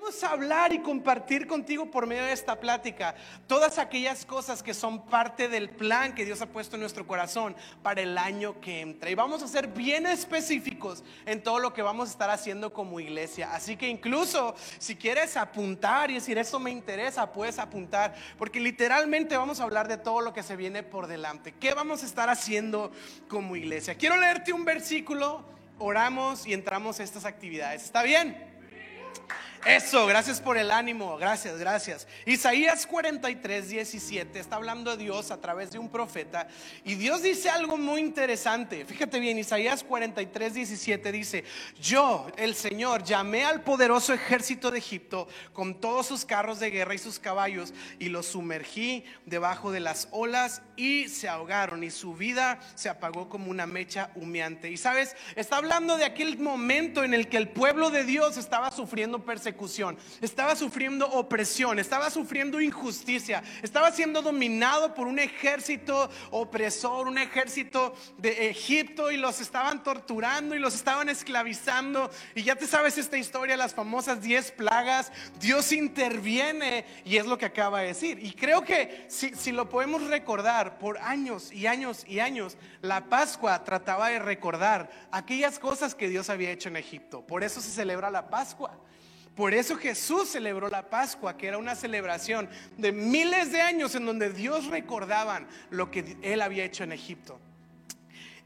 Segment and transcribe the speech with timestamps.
[0.00, 3.14] queremos hablar y compartir contigo por medio de esta plática
[3.46, 7.54] todas aquellas cosas que son parte del plan que Dios ha puesto en nuestro corazón
[7.82, 9.10] para el año que entra.
[9.10, 12.98] Y vamos a ser bien específicos en todo lo que vamos a estar haciendo como
[12.98, 13.52] iglesia.
[13.52, 19.36] Así que incluso si quieres apuntar y decir, eso me interesa, puedes apuntar, porque literalmente
[19.36, 21.52] vamos a hablar de todo lo que se viene por delante.
[21.60, 22.90] ¿Qué vamos a estar haciendo
[23.28, 23.96] como iglesia?
[23.96, 25.44] Quiero leerte un versículo,
[25.78, 27.84] oramos y entramos a estas actividades.
[27.84, 28.49] ¿Está bien?
[29.66, 32.08] Eso, gracias por el ánimo, gracias, gracias.
[32.24, 36.48] Isaías 43, 17 está hablando de Dios a través de un profeta
[36.82, 38.86] y Dios dice algo muy interesante.
[38.86, 41.44] Fíjate bien, Isaías 43, 17 dice,
[41.78, 46.94] yo, el Señor, llamé al poderoso ejército de Egipto con todos sus carros de guerra
[46.94, 52.14] y sus caballos y los sumergí debajo de las olas y se ahogaron y su
[52.14, 54.70] vida se apagó como una mecha humeante.
[54.70, 58.70] Y sabes, está hablando de aquel momento en el que el pueblo de Dios estaba
[58.70, 59.49] sufriendo persecución
[60.20, 67.94] estaba sufriendo opresión, estaba sufriendo injusticia, estaba siendo dominado por un ejército opresor, un ejército
[68.18, 72.10] de Egipto y los estaban torturando y los estaban esclavizando.
[72.34, 77.38] Y ya te sabes esta historia, las famosas 10 plagas, Dios interviene y es lo
[77.38, 78.18] que acaba de decir.
[78.24, 83.04] Y creo que si, si lo podemos recordar por años y años y años, la
[83.08, 87.26] Pascua trataba de recordar aquellas cosas que Dios había hecho en Egipto.
[87.26, 88.78] Por eso se celebra la Pascua.
[89.40, 92.46] Por eso Jesús celebró la Pascua, que era una celebración
[92.76, 97.40] de miles de años en donde Dios recordaban lo que él había hecho en Egipto.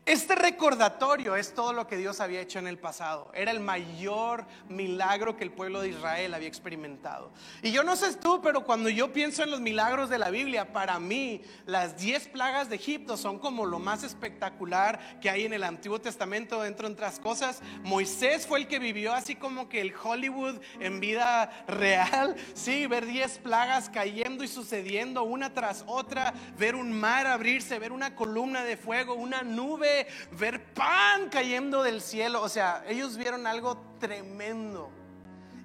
[0.07, 3.31] Este recordatorio es todo lo que Dios había hecho en el pasado.
[3.33, 7.33] Era el mayor milagro que el pueblo de Israel había experimentado.
[7.63, 10.75] Y yo no sé tú, pero cuando yo pienso en los milagros de la Biblia,
[10.75, 15.55] para mí las diez plagas de Egipto son como lo más espectacular que hay en
[15.55, 17.63] el Antiguo Testamento, dentro de otras cosas.
[17.83, 22.37] Moisés fue el que vivió así como que el Hollywood en vida real.
[22.53, 27.93] Sí, ver diez plagas cayendo y sucediendo una tras otra, ver un mar abrirse, ver
[27.93, 29.94] una columna de fuego, una nube
[30.33, 32.43] ver pan cayendo del cielo.
[32.43, 34.91] O sea, ellos vieron algo tremendo.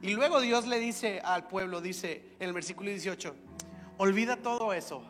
[0.01, 3.35] Y luego Dios le dice al pueblo, dice en el versículo 18,
[3.97, 5.03] olvida todo eso.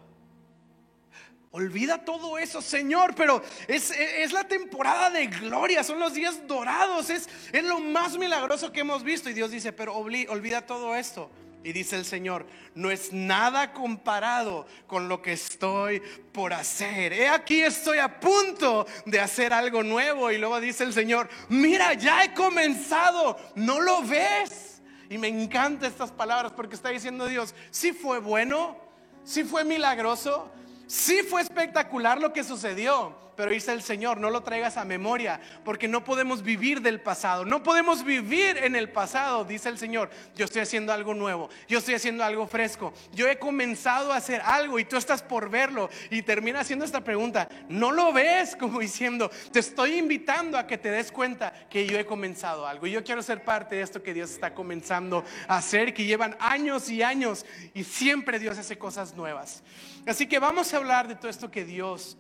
[1.52, 7.10] Olvida todo eso, Señor, pero es, es, la temporada de gloria, son los días dorados,
[7.10, 9.32] es, es lo más milagroso que hemos visto.
[9.32, 11.32] Y Dios dice, pero olvida todo esto.
[11.64, 17.12] Y dice el Señor, no es nada comparado con lo que estoy por hacer.
[17.12, 20.32] He aquí estoy a punto de hacer algo nuevo.
[20.32, 24.82] Y luego dice el Señor, mira, ya he comenzado, ¿no lo ves?
[25.10, 28.78] Y me encantan estas palabras porque está diciendo Dios, si fue bueno,
[29.26, 30.50] si fue milagroso,
[30.88, 35.40] si fue espectacular lo que sucedió pero dice el Señor, no lo traigas a memoria,
[35.64, 40.10] porque no podemos vivir del pasado, no podemos vivir en el pasado, dice el Señor.
[40.36, 44.42] Yo estoy haciendo algo nuevo, yo estoy haciendo algo fresco, yo he comenzado a hacer
[44.44, 48.58] algo y tú estás por verlo y termina haciendo esta pregunta, ¿no lo ves?
[48.58, 52.88] Como diciendo, te estoy invitando a que te des cuenta que yo he comenzado algo
[52.88, 56.36] y yo quiero ser parte de esto que Dios está comenzando a hacer, que llevan
[56.42, 59.64] años y años y siempre Dios hace cosas nuevas.
[60.06, 62.18] Así que vamos a hablar de todo esto que Dios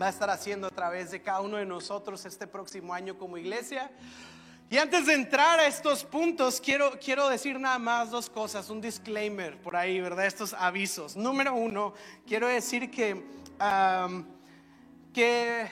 [0.00, 3.36] va a estar haciendo a través de cada uno de nosotros este próximo año como
[3.36, 3.90] iglesia.
[4.70, 8.80] Y antes de entrar a estos puntos, quiero, quiero decir nada más dos cosas, un
[8.80, 10.24] disclaimer por ahí, ¿verdad?
[10.24, 11.16] Estos avisos.
[11.16, 11.92] Número uno,
[12.26, 13.22] quiero decir que,
[15.12, 15.68] que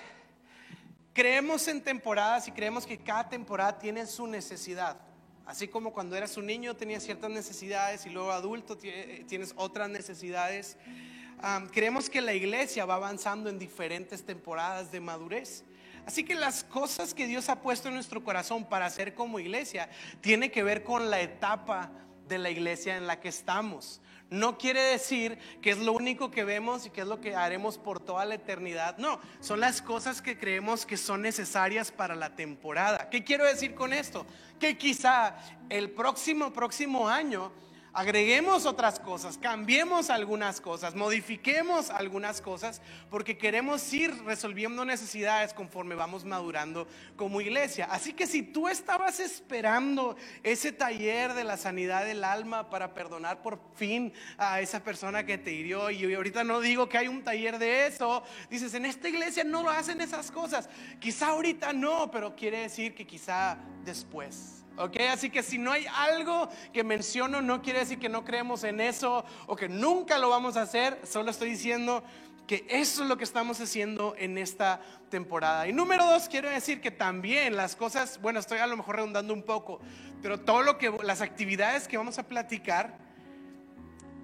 [1.14, 5.00] creemos en temporadas y creemos que cada temporada tiene su necesidad.
[5.46, 10.76] Así como cuando eras un niño tenías ciertas necesidades y luego adulto tienes otras necesidades
[11.72, 15.64] creemos que la iglesia va avanzando en diferentes temporadas de madurez.
[16.06, 19.90] Así que las cosas que Dios ha puesto en nuestro corazón para hacer como iglesia
[20.20, 21.90] tiene que ver con la etapa
[22.26, 24.00] de la iglesia en la que estamos.
[24.30, 27.78] No quiere decir que es lo único que vemos y que es lo que haremos
[27.78, 28.98] por toda la eternidad.
[28.98, 33.08] No, son las cosas que creemos que son necesarias para la temporada.
[33.08, 34.26] ¿Qué quiero decir con esto?
[34.58, 35.36] Que quizá
[35.70, 37.52] el próximo próximo año
[37.98, 42.80] agreguemos otras cosas, cambiemos algunas cosas, modifiquemos algunas cosas,
[43.10, 46.86] porque queremos ir resolviendo necesidades conforme vamos madurando
[47.16, 47.88] como iglesia.
[47.90, 53.42] Así que si tú estabas esperando ese taller de la sanidad del alma para perdonar
[53.42, 57.24] por fin a esa persona que te hirió, y ahorita no digo que hay un
[57.24, 62.12] taller de eso, dices, en esta iglesia no lo hacen esas cosas, quizá ahorita no,
[62.12, 64.96] pero quiere decir que quizá después ¿ok?
[65.10, 68.80] Así que si no hay algo que menciono, no quiere decir que no creemos en
[68.80, 72.02] eso o que nunca lo vamos a hacer, solo estoy diciendo
[72.46, 74.80] que eso es lo que estamos haciendo en esta
[75.10, 75.68] temporada.
[75.68, 79.34] Y número dos, quiero decir que también las cosas, bueno, estoy a lo mejor redundando
[79.34, 79.80] un poco,
[80.22, 82.96] pero todo lo que, las actividades que vamos a platicar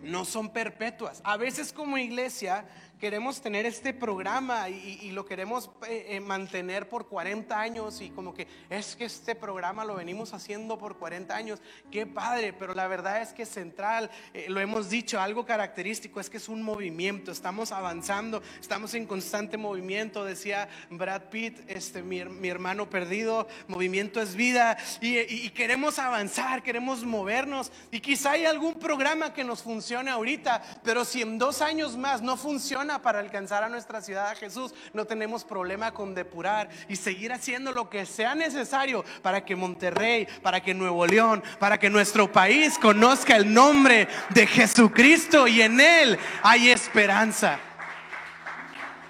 [0.03, 1.21] no son perpetuas.
[1.25, 2.65] A veces como iglesia
[2.99, 8.35] queremos tener este programa y, lo queremos eh, eh, mantener por 40 años y como
[8.35, 11.61] que es que este programa lo venimos haciendo por 40 años,
[11.91, 16.31] qué padre, pero la verdad es que central, eh, lo hemos dicho, algo característico es
[16.31, 22.19] que es un movimiento, estamos avanzando, estamos en constante movimiento, decía Brad Pitt, este, mi,
[22.49, 24.77] hermano perdido, movimiento es vida.
[25.01, 27.71] Y, y queremos avanzar, queremos movernos.
[27.91, 32.23] Y quizá hay algún programa que nos funcione ahorita, pero si en dos años más
[32.23, 36.97] no funciona, para alcanzar a nuestra ciudad a Jesús, no tenemos problema con depurar y
[36.97, 41.91] seguir haciendo lo que sea necesario para que Monterrey, para que Nuevo León, para que
[41.91, 47.59] nuestro país conozca el nombre de Jesucristo y en Él hay esperanza.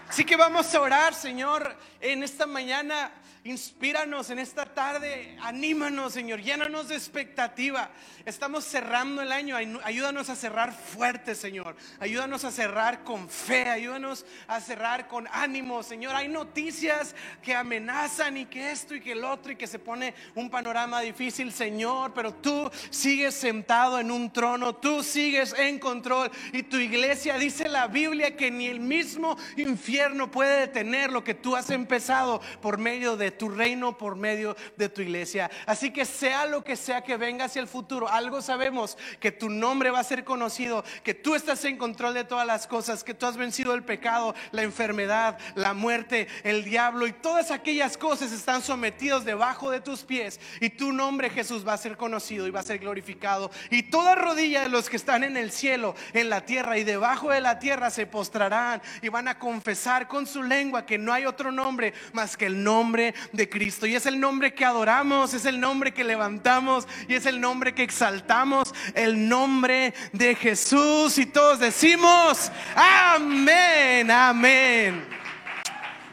[0.09, 3.11] Así que vamos a orar, Señor, en esta mañana.
[3.46, 7.91] Inspíranos en esta tarde, anímanos, Señor, llénanos de expectativa.
[8.25, 11.76] Estamos cerrando el año, ayúdanos a cerrar fuerte, Señor.
[12.00, 16.17] Ayúdanos a cerrar con fe, ayúdanos a cerrar con ánimo, Señor.
[16.17, 20.14] Hay noticias que amenazan y que esto y que el otro y que se pone
[20.35, 26.31] un panorama difícil, Señor, pero tú sigues sentado en un trono, tú sigues en control
[26.55, 31.35] y tu iglesia dice la Biblia que ni el mismo infierno puede detener lo que
[31.35, 35.51] tú has empezado por medio de tu reino por medio de tu iglesia.
[35.67, 39.49] Así que sea lo que sea que venga hacia el futuro, algo sabemos que tu
[39.49, 43.15] nombre va a ser conocido, que tú estás en control de todas las cosas, que
[43.15, 48.33] tú has vencido el pecado, la enfermedad, la muerte, el diablo y todas aquellas cosas
[48.33, 52.51] están sometidos debajo de tus pies y tu nombre Jesús va a ser conocido y
[52.51, 56.31] va a ser glorificado y toda rodilla de los que están en el cielo, en
[56.31, 60.43] la tierra y debajo de la tierra se postrarán y van a confesar con su
[60.43, 63.87] lengua que no hay otro nombre más que el nombre de Cristo.
[63.87, 67.75] Y es el nombre que adoramos, es el nombre que levantamos y es el nombre
[67.75, 71.19] que exaltamos, el nombre de Jesús.
[71.19, 75.05] Y todos decimos, amén, amén.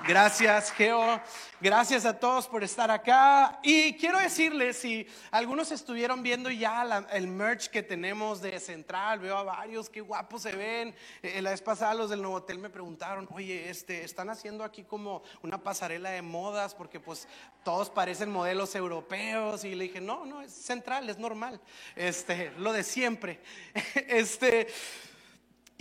[0.08, 1.22] Gracias, Geo.
[1.62, 3.60] Gracias a todos por estar acá.
[3.62, 9.38] Y quiero decirles, si algunos estuvieron viendo ya el merch que tenemos de Central, veo
[9.38, 10.96] a varios, qué guapos se ven.
[11.22, 14.84] Eh, la vez pasada los del Nuevo Hotel me preguntaron, oye, este, están haciendo aquí
[14.86, 17.28] como una pasarela de modas porque pues
[17.64, 19.64] todos parecen modelos europeos.
[19.64, 21.62] Y le dije, no, no, es Central, es normal.
[21.96, 23.40] Este, lo de siempre.
[24.08, 24.68] Este.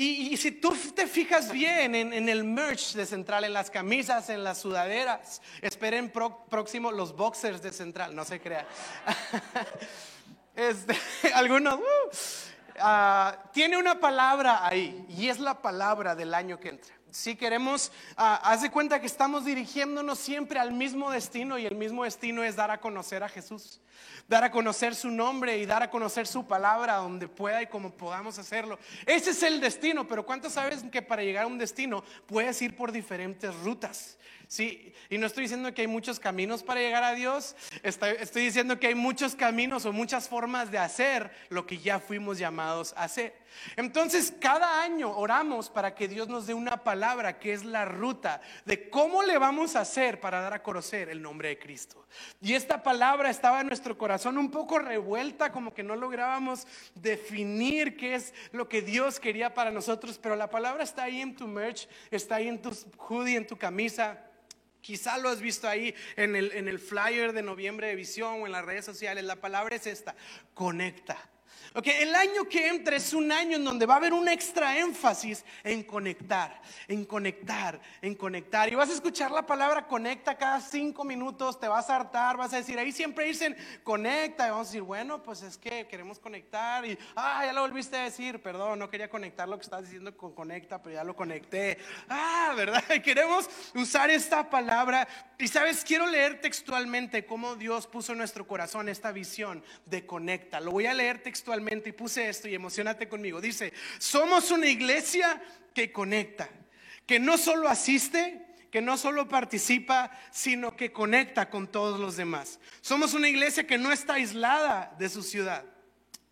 [0.03, 4.43] Y, si tú te fijas bien en, el merch de Central, en las camisas, en
[4.43, 8.67] las sudaderas, esperen próximo los boxers de Central, no se crean.
[10.57, 10.95] Este,
[11.35, 12.11] algunos, uh,
[12.81, 16.95] ah, tiene una palabra ahí y es la palabra del año que entra.
[17.11, 21.75] Si queremos, uh, haz de cuenta que estamos dirigiéndonos siempre al mismo destino y el
[21.75, 23.81] mismo destino es dar a conocer a Jesús
[24.29, 27.91] dar a conocer su nombre y dar a conocer su palabra donde pueda y como
[27.91, 28.79] podamos hacerlo.
[29.05, 32.77] Ese es el destino, pero ¿cuántos sabes que para llegar a un destino puedes ir
[32.77, 34.19] por diferentes rutas?
[34.51, 37.55] Sí, y no estoy diciendo que hay muchos caminos para llegar a Dios,
[37.85, 42.37] estoy, diciendo que hay muchos caminos o muchas formas de hacer lo que ya fuimos
[42.37, 43.33] llamados a hacer.
[43.77, 48.41] Entonces, cada año oramos para que Dios nos dé una palabra que es la ruta
[48.65, 52.05] de cómo le vamos a hacer para dar a conocer el nombre de Cristo.
[52.41, 56.67] Y esta palabra estaba en nuestro corazón un poco revuelta, como que no lográbamos
[56.97, 61.37] definir qué es lo que Dios quería para nosotros, pero la palabra está ahí en
[61.37, 64.27] tu merch, está ahí en tu hoodie, en tu camisa.
[64.81, 68.47] Quizá lo has visto ahí en el, en el flyer de noviembre de visión o
[68.47, 69.25] en las redes sociales.
[69.25, 70.15] La palabra es esta,
[70.55, 71.19] conecta.
[71.73, 74.77] Ok, el año que entra es un año en donde va a haber un extra
[74.79, 78.73] énfasis en conectar, en conectar, en conectar.
[78.73, 82.53] Y vas a escuchar la palabra conecta cada cinco minutos, te vas a hartar, vas
[82.55, 84.49] a decir, ahí siempre dicen conecta.
[84.49, 86.85] Y vamos a decir, bueno, pues es que queremos conectar.
[86.85, 90.17] Y, ah, ya lo volviste a decir, perdón, no quería conectar lo que estás diciendo
[90.17, 91.79] con conecta, pero ya lo conecté.
[92.09, 92.83] Ah, ¿verdad?
[93.05, 95.07] queremos usar esta palabra.
[95.39, 100.59] Y sabes, quiero leer textualmente cómo Dios puso en nuestro corazón esta visión de conecta.
[100.59, 101.40] Lo voy a leer textualmente
[101.87, 103.41] y puse esto y emocionate conmigo.
[103.41, 105.43] Dice, somos una iglesia
[105.75, 106.49] que conecta,
[107.07, 112.61] que no solo asiste, que no solo participa, sino que conecta con todos los demás.
[112.81, 115.65] Somos una iglesia que no está aislada de su ciudad,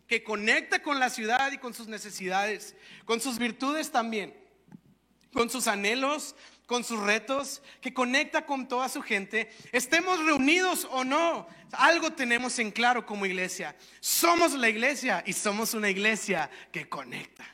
[0.06, 4.34] que conecta con la ciudad y con sus necesidades, con sus virtudes también,
[5.32, 6.34] con sus anhelos,
[6.68, 12.58] con sus retos, que conecta con toda su gente, estemos reunidos o no, algo tenemos
[12.58, 13.74] en claro como iglesia.
[14.00, 17.46] Somos la iglesia y somos una iglesia que conecta.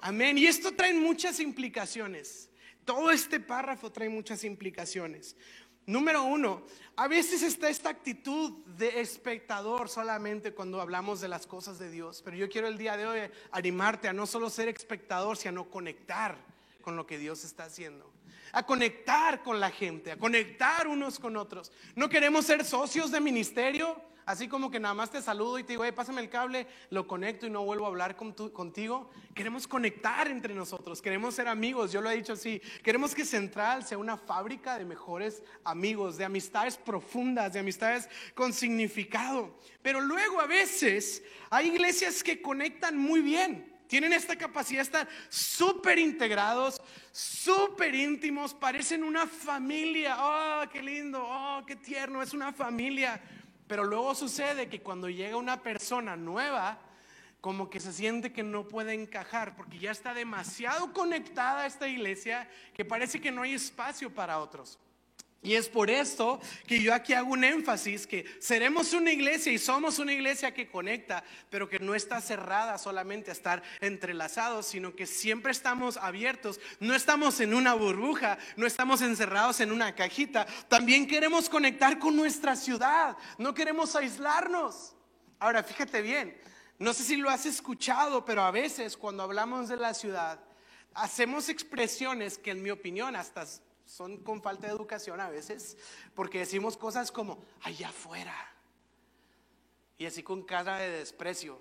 [0.00, 0.38] Amén.
[0.38, 2.48] Y esto trae muchas implicaciones.
[2.86, 5.36] Todo este párrafo trae muchas implicaciones.
[5.84, 6.64] Número uno,
[6.96, 12.22] a veces está esta actitud de espectador solamente cuando hablamos de las cosas de Dios,
[12.24, 16.38] pero yo quiero el día de hoy animarte a no solo ser espectador, sino conectar
[16.88, 18.10] con lo que Dios está haciendo.
[18.50, 21.70] A conectar con la gente, a conectar unos con otros.
[21.94, 25.74] No queremos ser socios de ministerio, así como que nada más te saludo y te
[25.74, 29.10] digo, hey, pásame el cable, lo conecto y no vuelvo a hablar contigo.
[29.34, 32.58] Queremos conectar entre nosotros, queremos ser amigos, yo lo he dicho así.
[32.82, 38.54] Queremos que Central sea una fábrica de mejores amigos, de amistades profundas, de amistades con
[38.54, 39.58] significado.
[39.82, 45.08] Pero luego a veces hay iglesias que conectan muy bien tienen esta capacidad de estar
[45.28, 46.80] súper integrados,
[47.10, 50.16] súper íntimos, parecen una familia.
[50.20, 53.20] Oh, qué lindo, oh, qué tierno, es una familia.
[53.66, 56.78] Pero luego sucede que cuando llega una persona nueva,
[57.40, 61.88] como que se siente que no puede encajar, porque ya está demasiado conectada a esta
[61.88, 64.78] iglesia que parece que no hay espacio para otros.
[65.40, 69.58] Y es por esto que yo aquí hago un énfasis que seremos una iglesia y
[69.58, 74.96] somos una iglesia que conecta, pero que no está cerrada solamente a estar entrelazados, sino
[74.96, 80.44] que siempre estamos abiertos, no estamos en una burbuja, no estamos encerrados en una cajita,
[80.66, 84.96] también queremos conectar con nuestra ciudad, no queremos aislarnos.
[85.38, 86.36] Ahora, fíjate bien,
[86.80, 90.40] no sé si lo has escuchado, pero a veces cuando hablamos de la ciudad,
[90.94, 93.46] hacemos expresiones que en mi opinión hasta
[93.88, 95.76] son con falta de educación a veces,
[96.14, 98.36] porque decimos cosas como allá afuera.
[99.96, 101.60] Y así con cara de desprecio.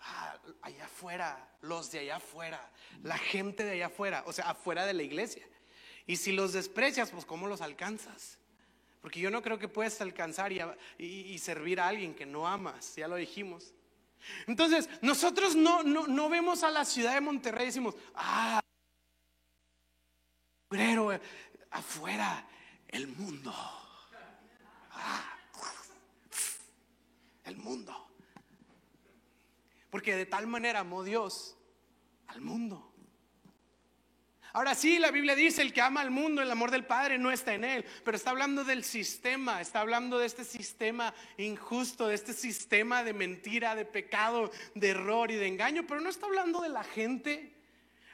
[0.00, 2.70] Ah, allá afuera, los de allá afuera,
[3.02, 5.46] la gente de allá afuera, o sea, afuera de la iglesia.
[6.06, 8.38] Y si los desprecias, pues ¿cómo los alcanzas?
[9.02, 10.60] Porque yo no creo que puedas alcanzar y,
[10.98, 13.74] y, servir a alguien que no amas, ya lo dijimos.
[14.46, 18.60] Entonces, nosotros no, no, no vemos a la ciudad de Monterrey y decimos, ah,
[21.70, 22.46] afuera
[22.88, 23.52] el mundo.
[24.92, 25.38] Ah,
[27.44, 28.08] el mundo.
[29.90, 31.56] Porque de tal manera amó Dios
[32.26, 32.84] al mundo.
[34.52, 37.30] Ahora sí, la Biblia dice, el que ama al mundo, el amor del Padre no
[37.30, 42.14] está en él, pero está hablando del sistema, está hablando de este sistema injusto, de
[42.14, 46.60] este sistema de mentira, de pecado, de error y de engaño, pero no está hablando
[46.60, 47.54] de la gente.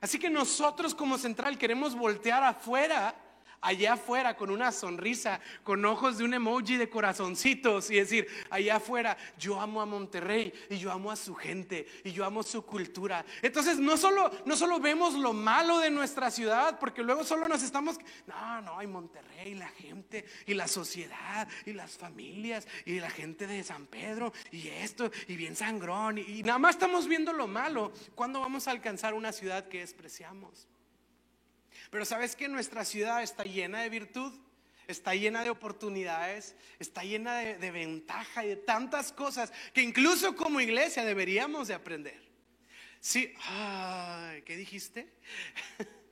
[0.01, 3.15] Así que nosotros como central queremos voltear afuera
[3.64, 8.76] allá afuera con una sonrisa, con ojos de un emoji de corazoncitos y decir, allá
[8.76, 12.64] afuera, yo amo a Monterrey y yo amo a su gente y yo amo su
[12.64, 13.25] cultura.
[13.40, 17.62] Entonces no solo, no solo vemos lo malo de nuestra ciudad, porque luego solo nos
[17.62, 23.11] estamos, no, no, hay Monterrey, la gente y la sociedad y las familias y la
[23.11, 27.33] gente de San Pedro y esto y bien sangrón y, y nada más estamos viendo
[27.33, 27.92] lo malo.
[28.14, 30.68] ¿Cuándo vamos a alcanzar una ciudad que despreciamos?
[31.90, 34.33] Pero sabes que nuestra ciudad está llena de virtud,
[34.87, 40.61] está llena de oportunidades, está llena de, ventaja y de tantas cosas que incluso como
[40.61, 42.23] iglesia deberíamos de aprender.
[43.00, 43.33] Sí,
[44.45, 45.12] ¿qué dijiste?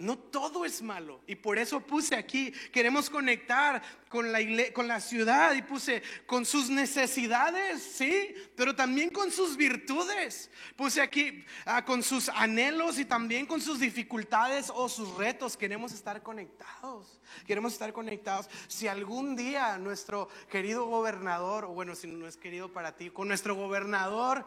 [0.00, 1.20] No todo es malo.
[1.26, 4.38] Y por eso puse aquí, queremos conectar con la,
[4.72, 10.50] con la ciudad y puse con sus necesidades, sí, pero también con sus virtudes.
[10.74, 15.58] Puse aquí ah, con sus anhelos y también con sus dificultades o sus retos.
[15.58, 17.20] Queremos estar conectados.
[17.46, 18.48] Queremos estar conectados.
[18.68, 23.28] Si algún día nuestro querido gobernador, o bueno, si no es querido para ti, con
[23.28, 24.46] nuestro gobernador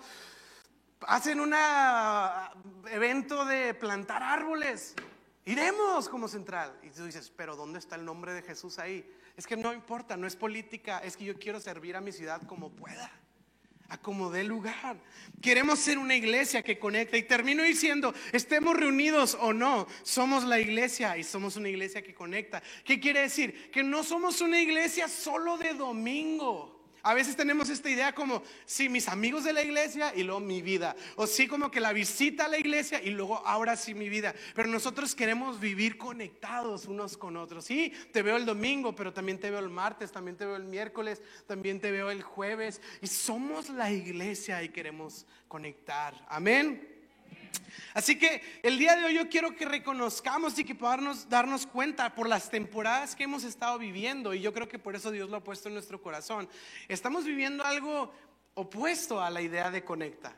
[1.05, 1.53] hacen un
[2.89, 4.95] evento de plantar árboles.
[5.45, 6.77] Iremos como central.
[6.83, 9.05] Y tú dices, pero ¿dónde está el nombre de Jesús ahí?
[9.35, 12.41] Es que no importa, no es política, es que yo quiero servir a mi ciudad
[12.47, 13.11] como pueda,
[13.89, 14.97] a como dé lugar.
[15.41, 17.17] Queremos ser una iglesia que conecta.
[17.17, 22.13] Y termino diciendo, estemos reunidos o no, somos la iglesia y somos una iglesia que
[22.13, 22.63] conecta.
[22.85, 23.69] ¿Qué quiere decir?
[23.71, 26.72] Que no somos una iglesia solo de domingo.
[27.03, 30.61] A veces tenemos esta idea como, sí, mis amigos de la iglesia y luego mi
[30.61, 30.95] vida.
[31.17, 34.33] O sí, como que la visita a la iglesia y luego ahora sí mi vida.
[34.55, 37.65] Pero nosotros queremos vivir conectados unos con otros.
[37.65, 40.63] Sí, te veo el domingo, pero también te veo el martes, también te veo el
[40.63, 42.81] miércoles, también te veo el jueves.
[43.01, 46.25] Y somos la iglesia y queremos conectar.
[46.29, 46.92] Amén.
[47.93, 52.15] Así que el día de hoy yo quiero que reconozcamos y que podamos darnos cuenta
[52.15, 55.37] por las temporadas que hemos estado viviendo, y yo creo que por eso Dios lo
[55.37, 56.49] ha puesto en nuestro corazón.
[56.87, 58.11] Estamos viviendo algo
[58.55, 60.33] opuesto a la idea de conecta.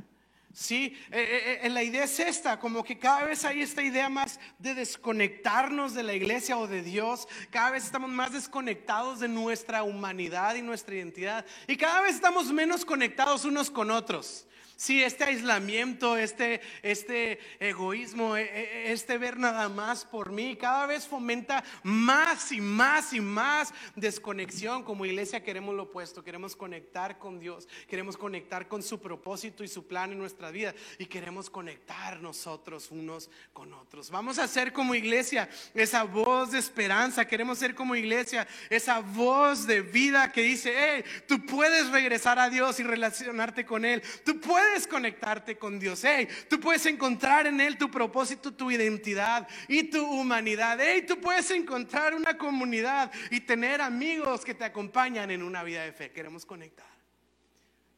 [0.56, 4.40] Sí, eh, eh, la idea es esta, como que cada vez hay esta idea más
[4.58, 9.84] de desconectarnos de la iglesia o de Dios, cada vez estamos más desconectados de nuestra
[9.84, 14.48] humanidad y nuestra identidad, y cada vez estamos menos conectados unos con otros.
[14.78, 20.86] Sí, este aislamiento, este, este egoísmo, e, e, este ver nada más por mí, cada
[20.86, 24.84] vez fomenta más y más y más desconexión.
[24.84, 29.70] Como iglesia queremos lo opuesto, queremos conectar con Dios, queremos conectar con su propósito y
[29.70, 34.10] su plan en nuestra vida y queremos conectar nosotros unos con otros.
[34.10, 39.66] Vamos a ser como iglesia esa voz de esperanza, queremos ser como iglesia esa voz
[39.68, 44.42] de vida que dice, hey, tú puedes regresar a Dios y relacionarte con Él, tú
[44.66, 46.04] puedes conectarte con Dios.
[46.04, 50.80] Hey, tú puedes encontrar en Él tu propósito, tu identidad y tu humanidad.
[50.82, 55.84] Hey, tú puedes encontrar una comunidad y tener amigos que te acompañan en una vida
[55.84, 56.12] de fe.
[56.12, 56.88] Queremos conectar.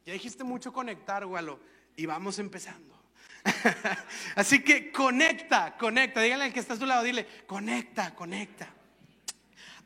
[0.04, 1.58] Ya dijiste mucho conectar, Gualo,
[1.96, 3.02] y vamos empezando.
[4.36, 6.20] Así que conecta, conecta.
[6.20, 8.72] Dígale al que está a tu lado, dile, conecta, conecta.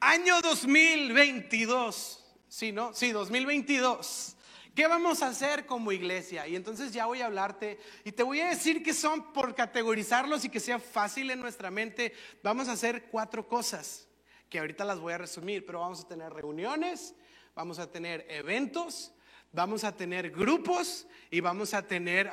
[0.00, 2.24] Año 2022.
[2.48, 2.92] Sí, ¿no?
[2.92, 4.36] Sí, 2022.
[4.74, 6.48] ¿Qué vamos a hacer como iglesia?
[6.48, 10.46] Y entonces ya voy a hablarte y te voy a decir que son por categorizarlos
[10.46, 12.14] y que sea fácil en nuestra mente.
[12.42, 14.08] Vamos a hacer cuatro cosas
[14.48, 17.14] que ahorita las voy a resumir, pero vamos a tener reuniones,
[17.54, 19.12] vamos a tener eventos,
[19.52, 22.30] vamos a tener grupos y vamos a tener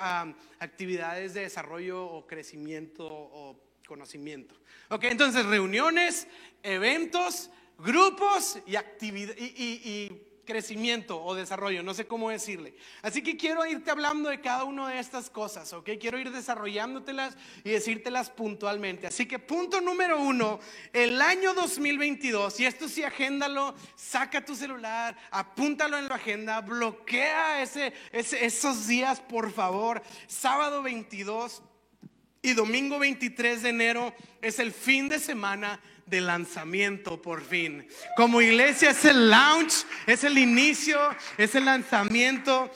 [0.59, 4.55] actividades de desarrollo o crecimiento o conocimiento.
[4.89, 6.25] Ok, entonces reuniones,
[6.63, 12.73] eventos, grupos y, actividad, y crecimiento o desarrollo, no sé cómo decirle.
[13.03, 15.91] Así que quiero irte hablando de cada una de estas cosas, ¿ok?
[15.99, 19.05] Quiero ir desarrollándotelas y decírtelas puntualmente.
[19.05, 20.59] Así que punto número uno,
[20.91, 27.61] el año 2022, y esto sí, agéndalo, saca tu celular, apúntalo en la agenda, bloquea
[27.61, 30.01] ese, esos días, por favor.
[30.25, 31.61] Sábado 22
[32.41, 37.87] y domingo 23 de enero es el fin de semana de lanzamiento por fin.
[38.15, 40.99] Como iglesia es el launch, es el inicio,
[41.37, 42.71] es el lanzamiento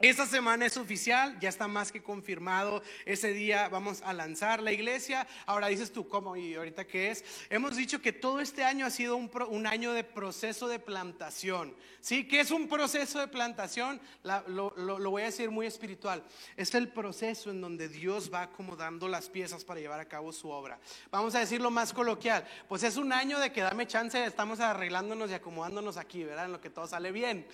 [0.00, 2.82] esta semana es oficial, ya está más que confirmado.
[3.04, 5.26] Ese día vamos a lanzar la iglesia.
[5.44, 6.36] Ahora dices tú, ¿cómo?
[6.36, 7.22] ¿Y ahorita qué es?
[7.50, 11.74] Hemos dicho que todo este año ha sido un, año de proceso de plantación.
[12.00, 12.26] ¿Sí?
[12.26, 14.00] ¿Qué es un proceso de plantación?
[14.46, 16.24] lo, voy a decir muy espiritual.
[16.56, 20.48] Es el proceso en donde Dios va acomodando las piezas para llevar a cabo su
[20.48, 20.78] obra.
[21.10, 22.46] Vamos a decirlo más coloquial.
[22.68, 26.46] Pues es un año de que dame chance, estamos arreglándonos y acomodándonos aquí, ¿verdad?
[26.46, 27.46] En lo que todo sale bien.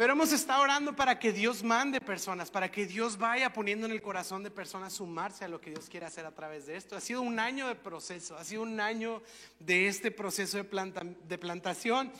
[0.00, 3.92] Pero hemos estado orando para que Dios mande personas, para que Dios vaya poniendo en
[3.92, 6.96] el corazón de personas sumarse a lo que Dios quiere hacer a través de esto.
[6.96, 9.20] Ha sido un año de proceso, ha sido un año
[9.58, 12.10] de este proceso de, de plantación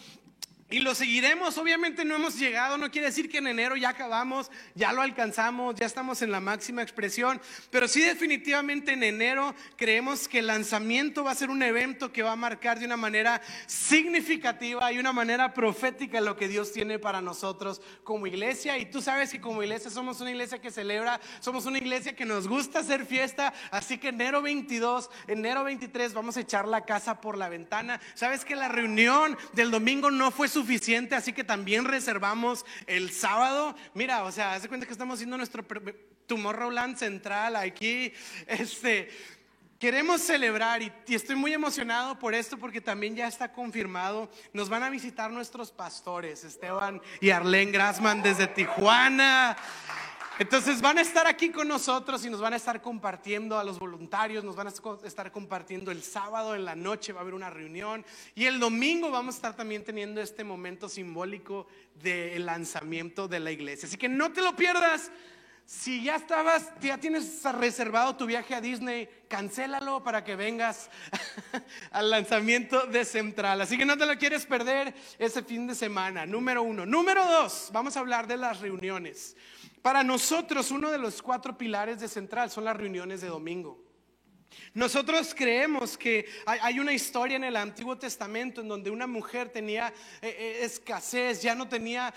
[0.70, 4.52] y lo seguiremos, obviamente no hemos llegado, no quiere decir que en enero ya acabamos,
[4.76, 10.28] ya lo alcanzamos, ya estamos en la máxima expresión, pero sí definitivamente en enero creemos
[10.28, 13.42] que el lanzamiento va a ser un evento que va a marcar de una manera
[13.66, 18.78] significativa y una manera profética lo que Dios tiene para nosotros como iglesia.
[18.78, 22.24] Y tú sabes que como iglesia somos una iglesia que celebra, somos una iglesia que
[22.24, 27.20] nos gusta hacer fiesta, así que enero 22, enero 23 vamos a echar la casa
[27.20, 28.00] por la ventana.
[28.14, 30.59] Sabes que la reunión del domingo no fue su
[31.16, 33.74] así que también reservamos el sábado.
[33.94, 35.64] Mira, o sea, hace cuenta que estamos haciendo nuestro
[36.26, 38.12] Tomorrowland central aquí.
[38.46, 39.08] Este,
[39.78, 44.30] queremos celebrar y, estoy muy emocionado por esto porque también ya está confirmado.
[44.52, 49.56] Nos van a visitar nuestros pastores, Esteban y Arlene Grassman desde Tijuana.
[50.40, 53.78] Entonces van a estar aquí con nosotros y nos van a estar compartiendo a los
[53.78, 54.72] voluntarios, nos van a
[55.04, 59.10] estar compartiendo el sábado en la noche, va a haber una reunión y el domingo
[59.10, 61.66] vamos a estar también teniendo este momento simbólico
[62.02, 63.86] del lanzamiento de la iglesia.
[63.86, 65.12] Así que no te lo pierdas.
[65.66, 70.88] Si ya estabas, ya tienes reservado tu viaje a Disney, cancélalo para que vengas
[71.90, 73.60] al lanzamiento de Central.
[73.60, 76.24] Así que no te lo quieres perder ese fin de semana.
[76.24, 76.86] Número uno.
[76.86, 79.36] Número dos, vamos a hablar de las reuniones.
[79.82, 83.89] Para nosotros uno de los cuatro pilares de Central son las reuniones de domingo.
[84.72, 89.92] Nosotros creemos que hay una historia en el Antiguo Testamento en donde una mujer tenía
[90.22, 92.14] eh, eh, escasez, ya no tenía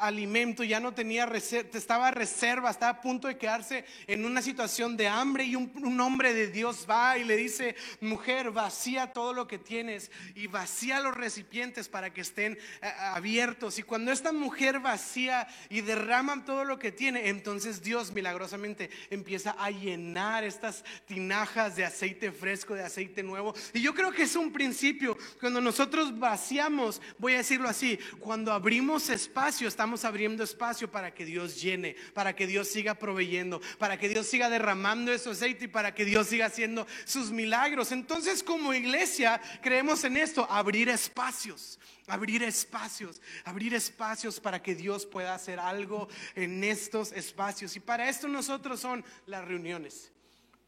[0.00, 5.08] alimento, ya no tenía estaba reserva, estaba a punto de quedarse en una situación de
[5.08, 9.58] hambre y un, hombre de Dios va y le dice, mujer, vacía todo lo que
[9.58, 13.78] tienes y vacía los recipientes para que estén eh, abiertos.
[13.78, 19.56] Y cuando esta mujer vacía y derraman todo lo que tiene, entonces Dios milagrosamente empieza
[19.58, 23.54] a llenar estas tinajas de aceite fresco, de aceite nuevo.
[23.72, 25.16] Y yo creo que es un principio.
[25.40, 31.24] Cuando nosotros vaciamos, voy a decirlo así, cuando abrimos espacio, estamos abriendo espacio para que
[31.24, 35.68] Dios llene, para que Dios siga proveyendo, para que Dios siga derramando ese aceite y
[35.68, 37.92] para que Dios siga haciendo sus milagros.
[37.92, 45.06] Entonces como iglesia creemos en esto, abrir espacios abrir espacios, abrir espacios para que Dios
[45.06, 47.76] pueda hacer algo en estos espacios.
[47.76, 50.13] Y para esto nosotros son las reuniones.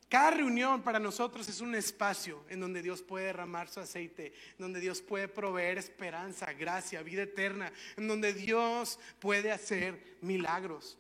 [0.08, 4.78] Cada reunión para nosotros es un espacio en donde Dios puede derramar su aceite, donde
[4.78, 10.96] Dios puede proveer esperanza, gracia, vida eterna, en donde Dios puede hacer milagros.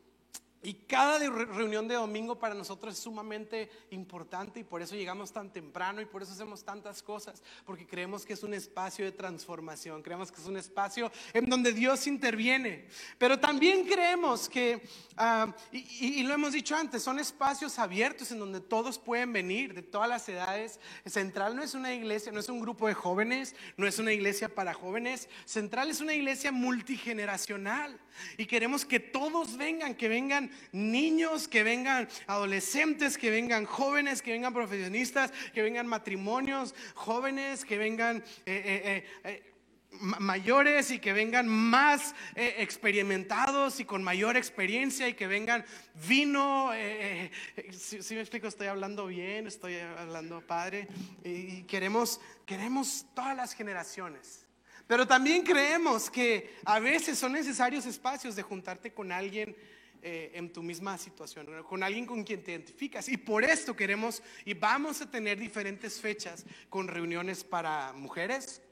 [0.66, 5.52] Y cada reunión de domingo para nosotros es sumamente importante y por eso llegamos tan
[5.52, 10.02] temprano y por eso hacemos tantas cosas, porque creemos que es un espacio de transformación,
[10.02, 12.88] creemos que es un espacio en donde Dios interviene.
[13.16, 14.82] Pero también creemos que,
[15.16, 19.82] ah, y, lo hemos dicho antes, son espacios abiertos en donde todos pueden venir, de
[19.82, 20.80] todas las edades.
[21.04, 24.52] Central no es una iglesia, no es un grupo de jóvenes, no es una iglesia
[24.52, 25.28] para jóvenes.
[25.44, 28.00] Central es una iglesia multigeneracional
[28.36, 34.32] y queremos que todos vengan, que vengan niños, que vengan adolescentes, que vengan jóvenes, que
[34.32, 38.22] vengan profesionistas, que vengan matrimonios jóvenes, que vengan...
[38.44, 39.52] Eh, eh, eh,
[39.98, 45.64] mayores y que vengan más experimentados y con mayor experiencia y que vengan
[46.06, 46.70] vino,
[47.70, 50.86] si, me explico, estoy hablando bien, estoy hablando padre,
[51.24, 54.45] y queremos, queremos todas las generaciones.
[54.86, 59.56] Pero también creemos que a veces son necesarios espacios de juntarte con alguien
[60.02, 63.08] eh, en tu misma situación, con alguien con quien te identificas.
[63.08, 68.62] Y por esto queremos y vamos a tener diferentes fechas con reuniones para mujeres,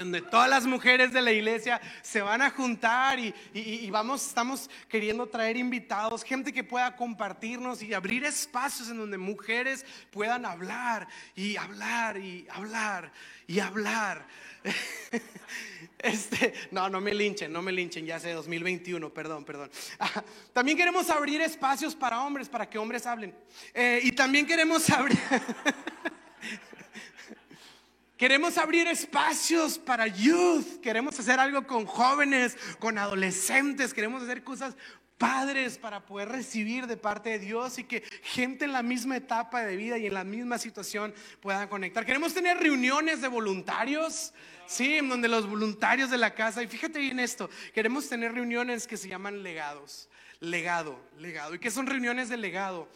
[0.00, 5.26] donde todas las mujeres de la iglesia se van a juntar y, vamos, estamos queriendo
[5.26, 11.54] traer invitados, gente que pueda compartirnos y abrir espacios en donde mujeres puedan hablar y
[11.56, 13.12] hablar y hablar
[13.46, 14.26] y hablar.
[16.02, 19.70] Este, no, no me linchen, no me linchen, ya sé, 2021, perdón, perdón.
[20.54, 23.34] también queremos abrir espacios para hombres, para que hombres hablen.
[23.74, 25.18] Eh, y también queremos abrir...
[28.20, 34.76] Queremos abrir espacios para youth, queremos hacer algo con jóvenes, con adolescentes, queremos hacer cosas
[35.16, 39.62] padres para poder recibir de parte de Dios y que gente en la misma etapa
[39.62, 42.04] de vida y en la misma situación puedan conectar.
[42.04, 44.34] Queremos tener reuniones de voluntarios,
[44.66, 48.86] sí, en donde los voluntarios de la casa, y fíjate bien esto, queremos tener reuniones
[48.86, 51.54] que se llaman legados, legado, legado.
[51.54, 52.86] ¿Y qué son reuniones de legado?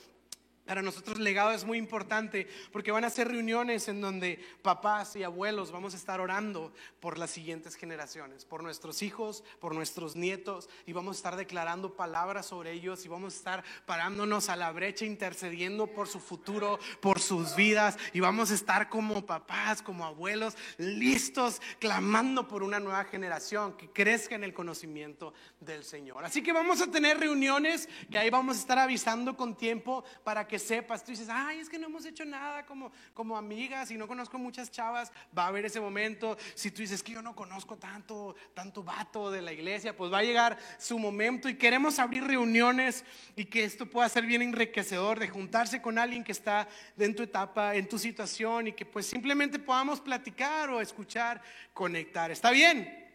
[0.66, 5.22] Para nosotros legado es muy importante porque van a ser reuniones en donde papás y
[5.22, 10.70] abuelos vamos a estar orando por las siguientes generaciones, por nuestros hijos, por nuestros nietos
[10.86, 14.72] y vamos a estar declarando palabras sobre ellos y vamos a estar parándonos a la
[14.72, 20.06] brecha intercediendo por su futuro, por sus vidas y vamos a estar como papás, como
[20.06, 26.24] abuelos, listos, clamando por una nueva generación que crezca en el conocimiento del Señor.
[26.24, 30.46] Así que vamos a tener reuniones que ahí vamos a estar avisando con tiempo para
[30.46, 33.90] que que sepas, tú dices, ay, es que no hemos hecho nada como, como amigas
[33.90, 36.38] y no conozco muchas chavas, va a haber ese momento.
[36.54, 40.18] Si tú dices que yo no conozco tanto, tanto vato de la iglesia, pues va
[40.18, 45.18] a llegar su momento y queremos abrir reuniones y que esto pueda ser bien enriquecedor
[45.18, 49.06] de juntarse con alguien que está en tu etapa, en tu situación y que pues
[49.06, 52.30] simplemente podamos platicar o escuchar, conectar.
[52.30, 53.12] ¿Está bien?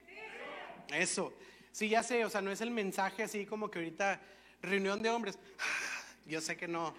[0.90, 1.34] Eso.
[1.72, 4.20] Sí, ya sé, o sea, no es el mensaje así como que ahorita
[4.62, 5.40] reunión de hombres.
[6.28, 6.94] Yo sé que no,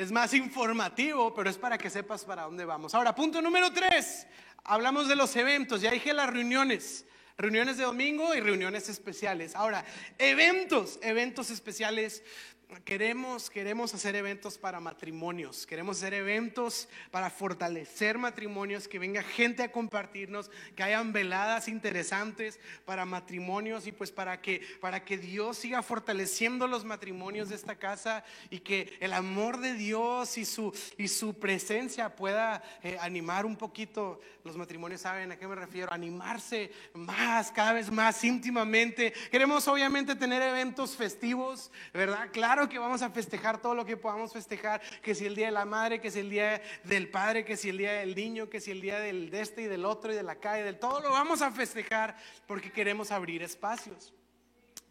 [0.00, 2.94] es más informativo, pero es para que sepas para dónde vamos.
[2.94, 4.26] Ahora, punto número tres.
[4.64, 5.82] Hablamos de los eventos.
[5.82, 7.04] Ya dije las reuniones.
[7.36, 9.54] Reuniones de domingo y reuniones especiales.
[9.54, 9.84] Ahora,
[10.16, 12.22] eventos, eventos especiales
[12.84, 19.62] queremos, queremos hacer eventos para matrimonios, queremos hacer eventos para fortalecer matrimonios, que venga gente
[19.62, 25.58] a compartirnos, que hayan veladas interesantes para matrimonios y pues para que, para que Dios
[25.58, 30.72] siga fortaleciendo los matrimonios de esta casa y que el amor de Dios y su,
[30.96, 35.92] y su presencia pueda eh, animar un poquito, los matrimonios saben a qué me refiero,
[35.92, 39.12] animarse más, cada vez más íntimamente.
[39.30, 42.28] Queremos obviamente tener eventos festivos, ¿verdad?
[42.32, 45.52] Claro que vamos a festejar todo lo que podamos festejar, que si el día de
[45.52, 48.60] la madre, que si el día del padre, que si el día del niño, que
[48.60, 51.00] si el día del de este y del otro y de la calle, del todo
[51.00, 54.12] lo vamos a festejar porque queremos abrir espacios.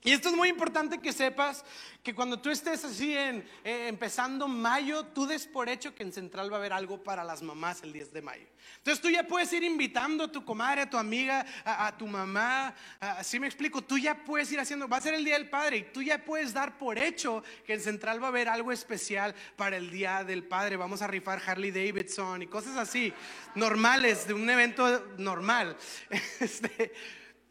[0.02, 1.66] Y esto es muy importante que sepas
[2.04, 6.14] que cuando tú estés así en eh, empezando mayo, tú des por hecho que en
[6.14, 8.48] Central va a haber algo para las mamás el 10 de mayo.
[8.78, 12.74] Entonces tú ya puedes ir invitando a tu comadre, a tu amiga, a, tu mamá,
[13.02, 15.78] así me explico, tú ya puedes ir haciendo, va a ser el Día del Padre
[15.78, 19.36] y tú ya puedes dar por hecho que en Central va a haber algo especial
[19.58, 20.78] para el Día del Padre.
[20.78, 23.14] Vamos a rifar Harley Davidson y cosas así,
[23.56, 25.76] normales, de un evento normal.
[26.40, 26.94] Este,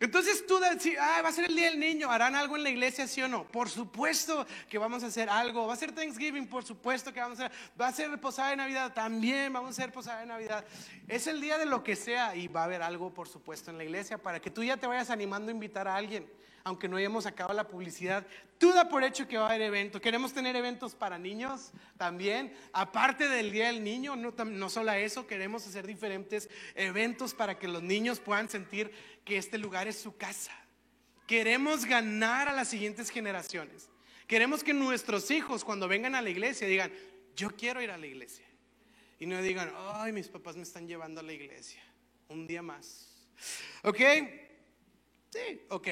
[0.00, 2.70] entonces tú decís, ah, va a ser el día del niño, ¿harán algo en la
[2.70, 3.44] iglesia, sí o no?
[3.48, 5.66] Por supuesto que vamos a hacer algo.
[5.66, 7.58] Va a ser Thanksgiving, por supuesto que vamos a hacer.
[7.80, 10.64] Va a ser posada de Navidad, también vamos a hacer posada de Navidad.
[11.08, 13.78] Es el día de lo que sea y va a haber algo, por supuesto, en
[13.78, 16.96] la iglesia para que tú ya te vayas animando a invitar a alguien aunque no
[16.96, 18.26] hayamos acabado la publicidad,
[18.58, 20.00] tú por hecho que va a haber eventos.
[20.00, 22.54] Queremos tener eventos para niños también.
[22.72, 27.68] Aparte del Día del Niño, no, no solo eso, queremos hacer diferentes eventos para que
[27.68, 28.90] los niños puedan sentir
[29.24, 30.52] que este lugar es su casa.
[31.26, 33.88] Queremos ganar a las siguientes generaciones.
[34.26, 36.92] Queremos que nuestros hijos cuando vengan a la iglesia digan,
[37.36, 38.44] yo quiero ir a la iglesia.
[39.18, 41.82] Y no digan, ay, mis papás me están llevando a la iglesia.
[42.28, 43.08] Un día más.
[43.82, 44.00] ¿Ok?
[45.30, 45.88] Sí, ok.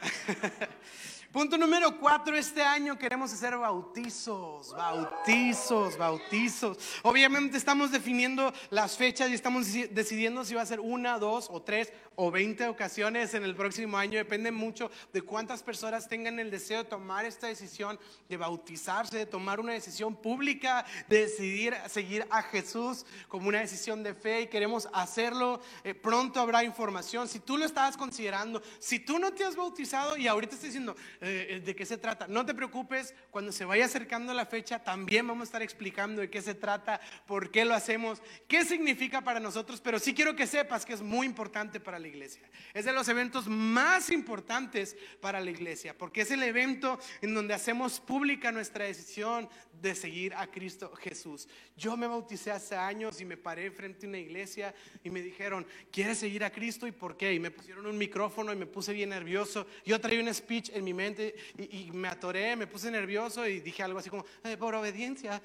[1.32, 6.76] Punto número cuatro, este año queremos hacer bautizos, bautizos, bautizos.
[7.02, 11.62] Obviamente estamos definiendo las fechas y estamos decidiendo si va a ser una, dos o
[11.62, 14.18] tres o 20 ocasiones en el próximo año.
[14.18, 19.24] Depende mucho de cuántas personas tengan el deseo de tomar esta decisión, de bautizarse, de
[19.24, 24.46] tomar una decisión pública, de decidir seguir a Jesús como una decisión de fe y
[24.48, 25.62] queremos hacerlo.
[25.82, 27.26] Eh, pronto habrá información.
[27.26, 30.94] Si tú lo estabas considerando, si tú no te has bautizado y ahorita estoy diciendo
[31.22, 33.14] eh, eh, de qué se trata, no te preocupes.
[33.30, 37.00] Cuando se vaya acercando la fecha, también vamos a estar explicando de qué se trata,
[37.26, 39.80] por qué lo hacemos, qué significa para nosotros.
[39.80, 42.42] Pero sí quiero que sepas que es muy importante para la iglesia.
[42.74, 47.54] Es de los eventos más importantes para la iglesia, porque es el evento en donde
[47.54, 49.48] hacemos pública nuestra decisión
[49.80, 51.48] de seguir a Cristo Jesús.
[51.76, 55.66] Yo me bauticé hace años y me paré frente a una iglesia y me dijeron,
[55.90, 57.32] ¿quieres seguir a Cristo y por qué?
[57.32, 59.66] Y me pusieron un micrófono y me puse bien nervioso.
[59.84, 63.82] Yo traía un speech en mi mente y, me atoré, me puse nervioso y dije
[63.82, 64.24] algo así como,
[64.58, 65.40] por obediencia.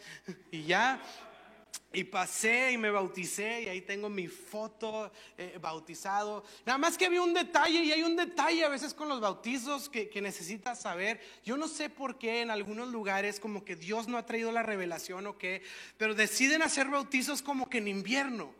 [0.51, 1.01] Y ya
[1.93, 6.43] y pasé y me bauticé y ahí tengo mi foto eh, bautizado.
[6.65, 9.89] Nada más que había un detalle y hay un detalle a veces con los bautizos
[9.89, 11.21] que, que, necesitas saber.
[11.43, 14.63] Yo no sé por qué en algunos lugares como que Dios no ha traído la
[14.63, 15.61] revelación o qué,
[15.97, 18.53] pero deciden hacer bautizos como que en invierno.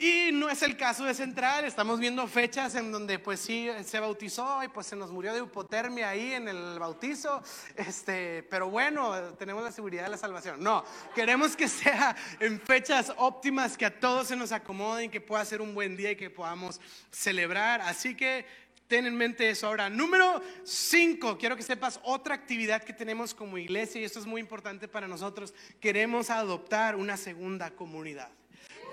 [0.00, 3.98] Y no es el caso de Central, estamos viendo fechas en donde pues sí se
[3.98, 7.42] bautizó y pues se nos murió de hipotermia ahí en el bautizo,
[7.74, 10.62] este, pero bueno, tenemos la seguridad de la salvación.
[10.62, 10.84] No,
[11.16, 15.60] queremos que sea en fechas óptimas, que a todos se nos acomoden, que pueda ser
[15.60, 16.80] un buen día y que podamos
[17.10, 17.80] celebrar.
[17.80, 18.46] Así que
[18.86, 19.66] ten en mente eso.
[19.66, 24.26] Ahora, número 5, quiero que sepas otra actividad que tenemos como iglesia y esto es
[24.26, 25.52] muy importante para nosotros.
[25.80, 28.37] Queremos adoptar una segunda comunidad.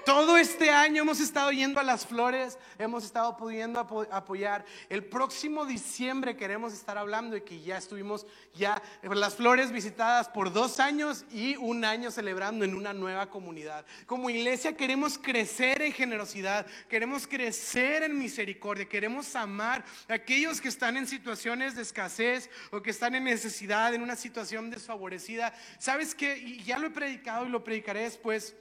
[0.05, 4.63] Todo este año hemos estado yendo a las flores, hemos estado pudiendo apoyar.
[4.87, 10.53] El próximo diciembre queremos estar hablando de que ya estuvimos ya las flores visitadas por
[10.53, 13.83] dos años y un año celebrando en una nueva comunidad.
[14.05, 20.67] Como iglesia queremos crecer en generosidad, queremos crecer en misericordia, queremos amar a aquellos que
[20.67, 25.51] están en situaciones de escasez o que están en necesidad, en una situación desfavorecida.
[25.79, 26.37] ¿Sabes qué?
[26.37, 28.55] Y ya lo he predicado y lo predicaré después.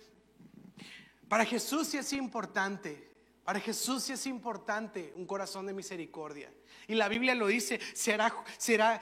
[1.29, 3.11] Para Jesús sí es importante,
[3.45, 6.53] para Jesús sí es importante un corazón de misericordia.
[6.87, 9.01] Y la Biblia lo dice, será, será,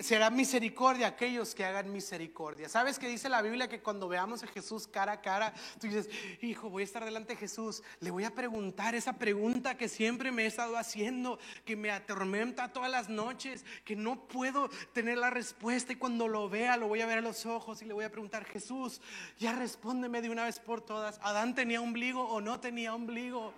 [0.00, 2.68] será misericordia aquellos que hagan misericordia.
[2.68, 6.08] ¿Sabes que dice la Biblia que cuando veamos a Jesús cara a cara, tú dices,
[6.42, 10.32] hijo, voy a estar delante de Jesús, le voy a preguntar esa pregunta que siempre
[10.32, 15.30] me he estado haciendo, que me atormenta todas las noches, que no puedo tener la
[15.30, 18.04] respuesta y cuando lo vea lo voy a ver a los ojos y le voy
[18.04, 19.00] a preguntar, Jesús,
[19.38, 23.52] ya respóndeme de una vez por todas, ¿Adán tenía ombligo o no tenía ombligo?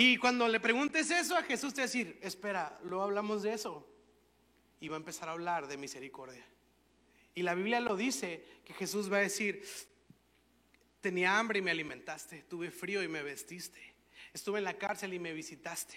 [0.00, 3.52] Y cuando le preguntes eso a Jesús, te va a decir, espera, luego hablamos de
[3.52, 3.84] eso.
[4.78, 6.46] Y va a empezar a hablar de misericordia.
[7.34, 9.60] Y la Biblia lo dice, que Jesús va a decir,
[11.00, 13.96] tenía hambre y me alimentaste, tuve frío y me vestiste,
[14.32, 15.96] estuve en la cárcel y me visitaste.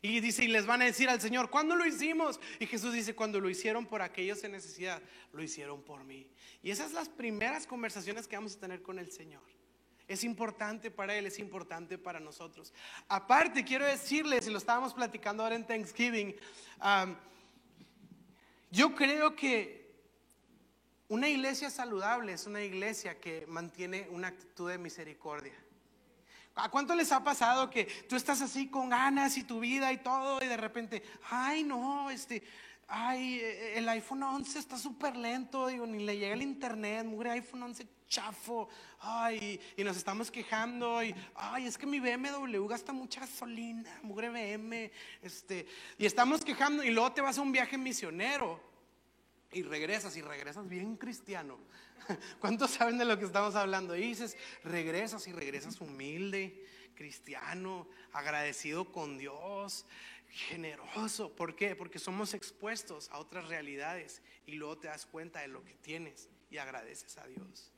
[0.00, 2.38] Y dice, y les van a decir al Señor, ¿cuándo lo hicimos?
[2.60, 6.30] Y Jesús dice, cuando lo hicieron por aquellos en necesidad, lo hicieron por mí.
[6.62, 9.42] Y esas son las primeras conversaciones que vamos a tener con el Señor.
[10.10, 12.74] Es importante para Él, es importante para nosotros.
[13.06, 16.34] Aparte, quiero decirles, y lo estábamos platicando ahora en Thanksgiving,
[18.72, 19.88] yo creo que
[21.06, 25.54] una iglesia saludable es una iglesia que mantiene una actitud de misericordia.
[26.56, 29.98] ¿A cuánto les ha pasado que tú estás así con ganas y tu vida y
[29.98, 32.42] todo y de repente, ay no, este,
[32.88, 37.30] ay, eh, el iPhone 11 está súper lento, digo, ni le llega el internet, mugre
[37.30, 38.68] iPhone 11 chafo,
[38.98, 44.28] ay, y nos estamos quejando, y, ay, es que mi BMW gasta mucha gasolina, mugre
[44.28, 44.90] BM,
[45.22, 48.60] este, y estamos quejando, y luego te vas a un viaje misionero,
[49.52, 51.58] y regresas, y regresas bien cristiano.
[52.40, 53.96] ¿Cuántos saben de lo que estamos hablando?
[53.96, 59.86] Y dices, regresas y regresas humilde, cristiano, agradecido con Dios,
[60.30, 61.34] generoso.
[61.34, 61.76] ¿Por qué?
[61.76, 66.28] Porque somos expuestos a otras realidades y luego te das cuenta de lo que tienes
[66.50, 67.72] y agradeces a Dios.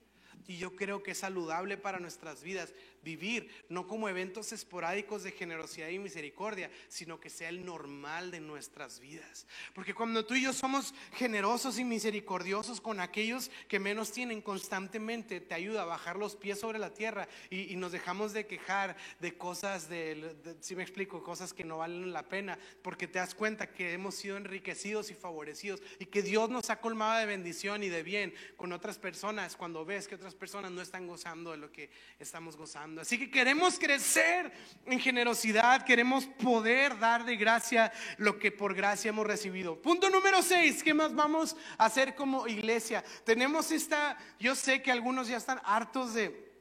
[0.46, 5.32] Y yo creo que es saludable para nuestras vidas vivir, no como eventos esporádicos de
[5.32, 9.46] generosidad y misericordia, sino que sea el normal de nuestras vidas.
[9.74, 15.40] Porque cuando tú y yo somos generosos y misericordiosos con aquellos que menos tienen constantemente,
[15.40, 19.36] te ayuda a bajar los pies sobre la tierra y, nos dejamos de quejar de
[19.36, 23.72] cosas, de, si me explico, cosas que no valen la pena, porque te das cuenta
[23.72, 27.88] que hemos sido enriquecidos y favorecidos y que Dios nos ha colmado de bendición y
[27.88, 31.72] de bien con otras personas cuando ves que otras personas no están gozando de lo
[31.72, 34.52] que estamos gozando Así que queremos crecer
[34.86, 39.80] en generosidad, queremos poder dar de gracia lo que por gracia hemos recibido.
[39.80, 43.04] Punto número seis, ¿qué más vamos a hacer como iglesia?
[43.24, 46.51] Tenemos esta, yo sé que algunos ya están hartos de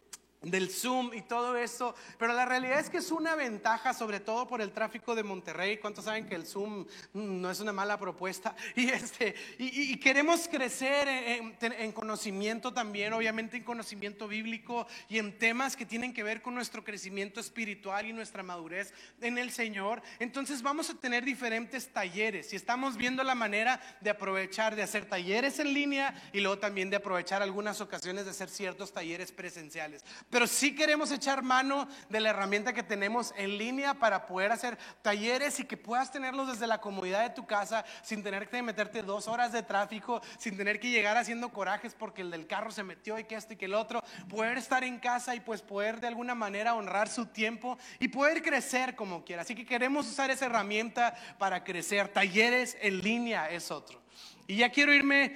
[0.42, 4.48] del Zoom y todo eso, pero la realidad es que es una ventaja, sobre todo
[4.48, 5.78] por el tráfico de Monterrey.
[5.78, 8.56] ¿Cuántos saben que el Zoom mm, no es una mala propuesta?
[8.76, 15.76] Y, este, y, queremos crecer en, conocimiento también, obviamente en conocimiento bíblico y en temas
[15.76, 20.02] que tienen que ver con nuestro crecimiento espiritual y nuestra madurez en el Señor.
[20.20, 25.06] Entonces vamos a tener diferentes talleres y estamos viendo la manera de aprovechar, de hacer
[25.06, 30.04] talleres en línea y luego también de aprovechar algunas ocasiones de hacer ciertos talleres presenciales.
[30.32, 34.78] Pero sí queremos echar mano de la herramienta que tenemos en línea para poder hacer
[35.02, 39.04] talleres y que puedas tenerlos desde la comodidad de tu casa sin tener que meterte
[39.04, 42.84] dos horas de tráfico, sin tener que llegar haciendo corajes porque el del carro se
[42.84, 44.02] metió y que esto y que el otro.
[44.30, 48.42] Poder estar en casa y pues poder de alguna manera honrar su tiempo y poder
[48.42, 49.42] crecer como quiera.
[49.42, 52.08] Así que queremos usar esa herramienta para crecer.
[52.08, 54.02] Talleres en línea es otro.
[54.48, 55.36] Y ya quiero irme,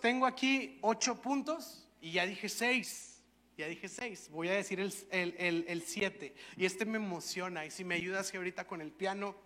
[0.00, 3.09] tengo aquí ocho puntos y ya dije seis.
[3.60, 6.34] Ya dije seis, voy a decir el, el, siete.
[6.56, 7.66] Y este me emociona.
[7.66, 9.36] Y si me ayudas ahorita con el piano.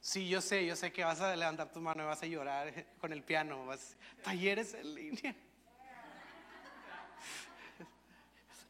[0.00, 2.72] Sí, yo sé, yo sé que vas a levantar tu mano y vas a llorar
[3.00, 3.68] con el piano.
[4.22, 5.34] Talleres en línea.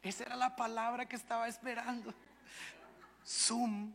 [0.01, 2.11] Esa era la palabra que estaba esperando.
[3.23, 3.93] Zoom.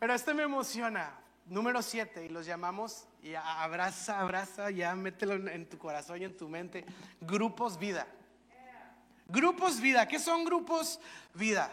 [0.00, 1.12] Pero este me emociona.
[1.48, 6.36] Número siete, y los llamamos y abraza, abraza, ya mételo en tu corazón y en
[6.36, 6.84] tu mente.
[7.20, 8.06] Grupos vida.
[9.26, 10.06] Grupos vida.
[10.06, 11.00] ¿Qué son grupos
[11.34, 11.72] vida?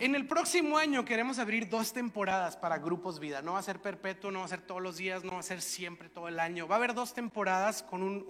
[0.00, 3.42] En el próximo año queremos abrir dos temporadas para grupos vida.
[3.42, 5.42] No va a ser perpetuo, no va a ser todos los días, no va a
[5.42, 6.66] ser siempre todo el año.
[6.66, 8.24] Va a haber dos temporadas con,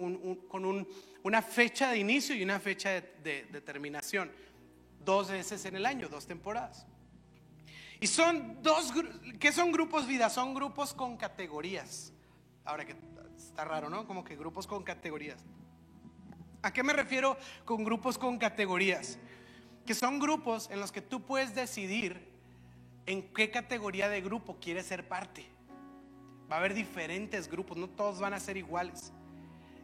[0.49, 0.87] con
[1.23, 4.31] una fecha de inicio y una fecha de, de terminación.
[4.99, 6.85] Dos veces en el año, dos temporadas.
[8.01, 8.91] Y son dos,
[9.39, 10.29] ¿qué son grupos vida?
[10.31, 12.11] Son grupos con categorías.
[12.65, 12.95] Ahora que
[13.37, 14.07] está raro, ¿no?
[14.07, 15.39] Como que grupos con categorías.
[16.63, 19.19] ¿A qué me refiero con grupos con categorías?
[19.85, 22.27] Que son grupos en los que tú puedes decidir
[23.05, 25.45] en qué categoría de grupo quieres ser parte.
[26.51, 29.13] Va a haber diferentes grupos, no todos van a ser iguales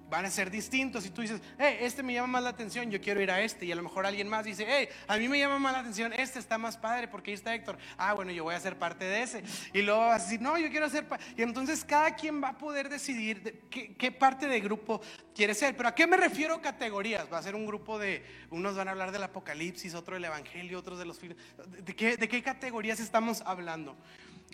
[0.10, 1.06] van a ser distintos.
[1.06, 3.65] Y tú dices, hey, este me llama más la atención, yo quiero ir a este.
[3.65, 6.13] Y a lo mejor alguien más dice, hey, a mí me llama más la atención,
[6.13, 7.78] este está más padre porque ahí está Héctor.
[7.98, 9.43] Ah, bueno, yo voy a ser parte de ese.
[9.74, 11.06] Y luego vas a decir, no, yo quiero ser.
[11.36, 15.02] Y entonces cada quien va a poder decidir qué, parte de grupo
[15.36, 15.76] quiere ser.
[15.76, 17.28] Pero ¿a qué me refiero categorías?
[17.32, 20.80] Va a ser un grupo de, unos van a hablar del Apocalipsis, otro del Evangelio,
[20.80, 21.20] otros de los...
[21.20, 23.96] ¿De qué, de qué categorías estamos hablando?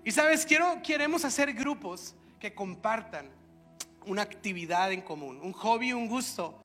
[0.03, 3.29] Y sabes, quiero, queremos hacer grupos que compartan
[4.05, 6.61] una actividad en común, un hobby, un gusto,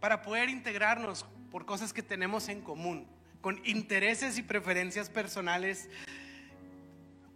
[0.00, 3.06] para poder integrarnos por cosas que tenemos en común,
[3.40, 5.88] con intereses y preferencias personales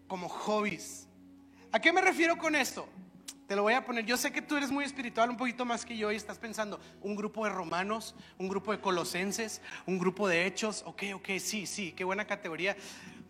[0.07, 1.09] como hobbies.
[1.73, 2.89] ¿A qué me refiero con esto?
[3.47, 4.05] Te lo voy a poner.
[4.07, 6.81] Yo sé que tú eres muy espiritual, un poquito más que yo, y estás pensando,
[7.01, 10.85] un grupo de romanos, un grupo de colosenses, un grupo de hechos.
[10.87, 12.77] Ok, ok, sí, sí, qué buena categoría.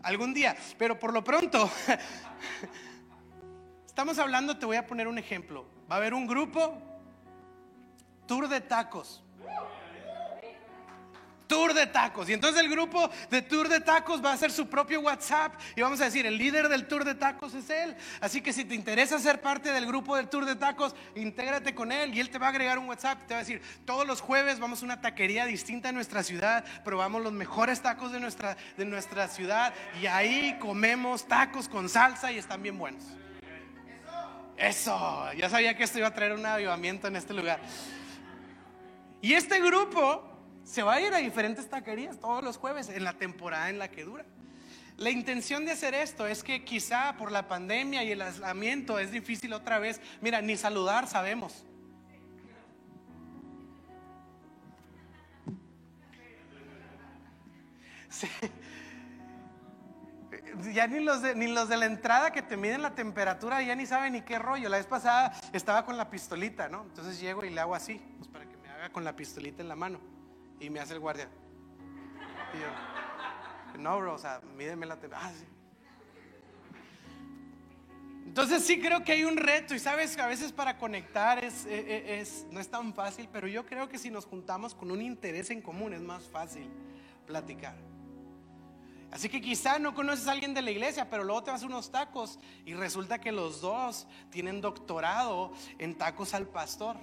[0.03, 1.71] Algún día, pero por lo pronto,
[3.91, 5.65] Estamos hablando, te voy a poner un ejemplo.
[5.91, 6.81] Va a haber un grupo,
[8.25, 9.21] tour de tacos.
[11.45, 12.29] tour de tacos.
[12.29, 15.81] Y entonces el grupo de tour de tacos va a hacer su propio WhatsApp y
[15.81, 17.93] vamos a decir, el líder del tour de tacos es él.
[18.21, 21.91] Así que si te interesa ser parte del grupo del tour de tacos, intégrate con
[21.91, 23.27] él y él te va a agregar un WhatsApp.
[23.27, 26.63] Te va a decir, todos los jueves vamos a una taquería distinta en nuestra ciudad,
[26.85, 32.31] probamos los mejores tacos de nuestra, de nuestra ciudad y ahí comemos tacos con salsa
[32.31, 33.03] y están bien buenos.
[34.61, 37.59] Eso, ya sabía que esto iba a traer un avivamiento en este lugar.
[39.19, 40.23] Y este grupo
[40.63, 43.89] se va a ir a diferentes taquerías todos los jueves en la temporada en la
[43.89, 44.23] que dura.
[44.97, 49.11] La intención de hacer esto es que quizá por la pandemia y el aislamiento es
[49.11, 49.99] difícil otra vez.
[50.21, 51.65] Mira, ni saludar sabemos.
[60.73, 63.75] Ya ni los, de, ni los de la entrada que te miden la temperatura ya
[63.75, 64.69] ni saben ni qué rollo.
[64.69, 66.83] La vez pasada estaba con la pistolita, ¿no?
[66.83, 69.69] Entonces llego y le hago así, pues para que me haga con la pistolita en
[69.69, 69.99] la mano.
[70.59, 71.29] Y me hace el guardia.
[73.77, 75.33] no, bro, o sea, mídeme la temperatura.
[75.33, 75.51] Ah,
[78.25, 81.65] Entonces sí creo que hay un reto y sabes que a veces para conectar es,
[81.65, 84.91] e, e, es, no es tan fácil, pero yo creo que si nos juntamos con
[84.91, 86.69] un interés en común es más fácil
[87.25, 87.90] platicar.
[89.11, 91.65] Así que quizá no conoces a alguien de la iglesia, pero luego te vas a
[91.65, 96.95] unos tacos y resulta que los dos tienen doctorado en tacos al pastor.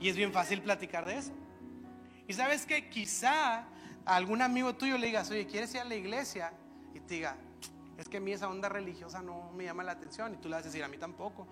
[0.00, 1.32] Y es bien fácil platicar de eso.
[2.26, 3.58] Y sabes que quizá
[4.04, 6.52] a algún amigo tuyo le digas, oye, ¿quieres ir a la iglesia?
[6.92, 7.36] Y te diga,
[7.96, 10.34] es que a mí esa onda religiosa no me llama la atención.
[10.34, 11.46] Y tú le vas a decir, a mí tampoco.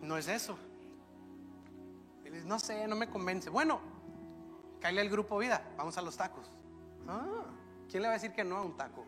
[0.00, 0.56] No es eso.
[2.46, 3.50] no sé, no me convence.
[3.50, 3.80] Bueno,
[4.80, 6.50] cállale al grupo vida, vamos a los tacos.
[7.06, 7.44] Ah,
[7.92, 9.04] ¿quién le va a decir que no a un taco?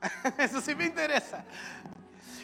[0.38, 1.44] eso sí me interesa.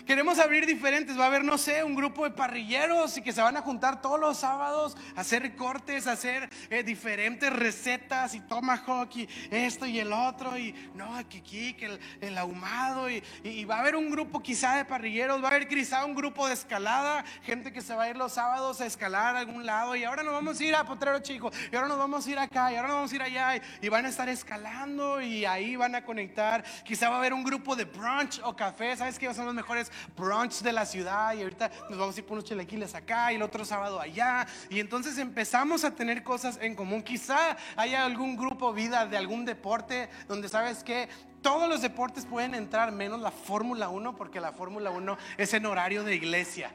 [0.07, 1.18] Queremos abrir diferentes.
[1.18, 4.01] Va a haber, no sé, un grupo de parrilleros y que se van a juntar
[4.01, 9.86] todos los sábados a hacer cortes, a hacer eh, diferentes recetas y tomahawk y esto
[9.86, 10.57] y el otro.
[10.57, 11.40] Y no, aquí,
[11.74, 13.11] que el, ahumado.
[13.11, 15.42] Y, y, va a haber un grupo quizá de parrilleros.
[15.42, 17.24] Va a haber quizá un grupo de escalada.
[17.42, 19.96] Gente que se va a ir los sábados a escalar a algún lado.
[19.96, 21.51] Y ahora nos vamos a ir a Potrero Chico.
[21.70, 22.72] Y ahora nos vamos a ir acá.
[22.72, 23.57] Y ahora nos vamos a ir allá.
[23.57, 25.20] Y, y van a estar escalando.
[25.20, 26.64] Y ahí van a conectar.
[26.84, 28.96] Quizá va a haber un grupo de brunch o café.
[28.96, 32.26] ¿Sabes qué son los mejores brunch de la ciudad y ahorita nos vamos a ir
[32.26, 34.47] por unos chilequiles acá y el otro sábado allá.
[34.68, 37.03] Y entonces empezamos a tener cosas en común.
[37.03, 41.09] Quizá haya algún grupo vida de algún deporte donde sabes que
[41.43, 45.66] todos los deportes pueden entrar menos la Fórmula 1 porque la Fórmula 1 es en
[45.66, 46.70] horario de iglesia.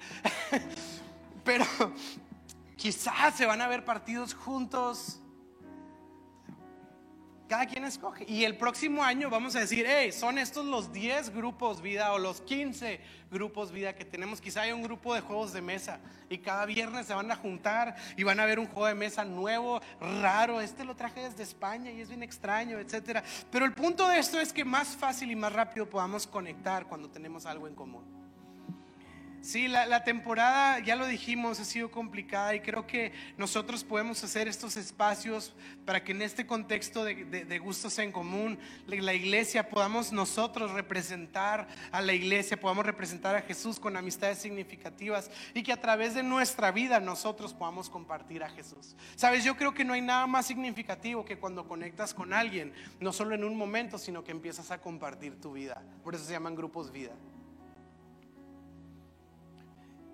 [1.43, 1.65] Pero
[2.75, 5.19] quizás se van a ver partidos juntos
[7.47, 8.25] cada quien escoge.
[8.27, 12.17] Y el próximo año vamos a decir, hey, son estos los 10 grupos vida o
[12.17, 12.99] los 15
[13.31, 14.41] grupos vida que tenemos.
[14.41, 17.95] Quizá hay un grupo de juegos de mesa y cada viernes se van a juntar
[18.17, 20.61] y van a ver un juego de mesa nuevo, raro.
[20.61, 23.23] Este lo traje desde España y es bien extraño, etcétera.
[23.51, 27.09] Pero el punto de esto es que más fácil y más rápido podamos conectar cuando
[27.09, 28.24] tenemos algo en común.
[29.45, 34.47] Sí, la, temporada, ya lo dijimos, ha sido complicada y creo que nosotros podemos hacer
[34.47, 35.53] estos espacios
[35.85, 42.01] para que en este contexto de, gustos en común, la, iglesia, podamos nosotros representar a
[42.01, 46.71] la iglesia, podamos representar a Jesús con amistades significativas y que a través de nuestra
[46.71, 48.95] vida nosotros podamos compartir a Jesús.
[49.15, 53.13] Sabes, yo creo que no hay nada más significativo que cuando conectas con alguien, no
[53.13, 55.83] solo en un momento, sino que empiezas a compartir tu vida.
[56.03, 57.11] Por eso se llaman grupos vida.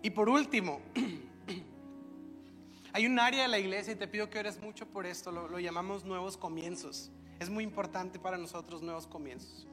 [0.04, 0.82] Y por último,
[2.94, 5.60] hay un área de la iglesia y te pido que ores mucho por esto, lo,
[5.60, 7.12] llamamos nuevos comienzos.
[7.40, 9.68] Es muy importante para nosotros nuevos comienzos.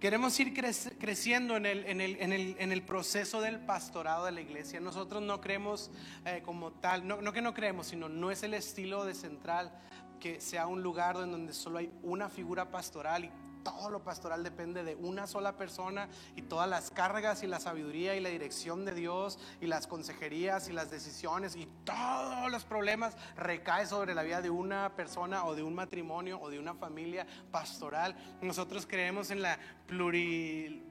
[0.00, 0.54] Queremos ir
[0.98, 4.80] creciendo en el, proceso del pastorado de la iglesia.
[4.80, 5.90] Nosotros no creemos
[6.24, 9.70] eh, como tal, no, que no creemos, sino no es el estilo de central
[10.18, 13.30] que sea un lugar donde solo hay una figura pastoral y
[13.62, 18.16] todo lo pastoral depende de una sola persona y todas las cargas y la sabiduría
[18.16, 23.16] y la dirección de Dios y las consejerías y las decisiones y todos los problemas
[23.36, 27.26] recae sobre la vida de una persona o de un matrimonio o de una familia
[27.50, 28.14] pastoral.
[28.42, 30.86] Nosotros creemos en la pluralidad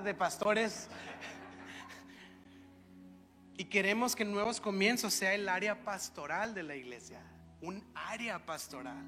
[0.00, 0.88] de pastores
[3.56, 7.20] y queremos que Nuevos Comienzos sea el área pastoral de la iglesia,
[7.60, 9.04] un área pastoral.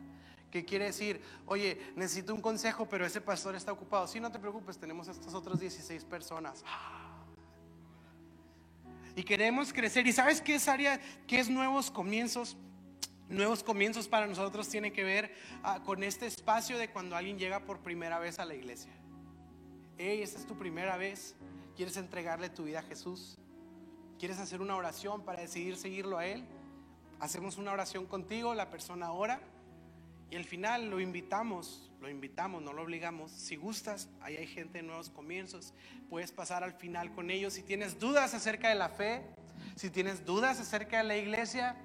[0.56, 1.20] ¿Qué quiere decir?
[1.44, 4.06] Oye, necesito un consejo, pero ese pastor está ocupado.
[4.06, 6.64] Sí, no te preocupes, tenemos estas otras 16 personas.
[9.14, 10.06] Y queremos crecer.
[10.06, 10.98] ¿Y sabes qué es área?
[11.26, 12.56] ¿Qué es nuevos comienzos?
[13.28, 17.60] Nuevos comienzos para nosotros tiene que ver ah, con este espacio de cuando alguien llega
[17.60, 18.92] por primera vez a la iglesia.
[19.98, 21.34] Hey, esta es tu primera vez.
[21.76, 23.36] ¿Quieres entregarle tu vida a Jesús?
[24.18, 26.46] ¿Quieres hacer una oración para decidir seguirlo a Él?
[27.18, 29.40] hacemos una oración contigo, la persona ora
[30.30, 33.30] y al final lo invitamos, lo invitamos, no lo obligamos.
[33.30, 35.72] Si gustas, ahí hay gente de nuevos comienzos,
[36.10, 37.52] puedes pasar al final con ellos.
[37.52, 39.22] Si tienes dudas acerca de la fe,
[39.76, 41.76] si tienes dudas acerca de la iglesia,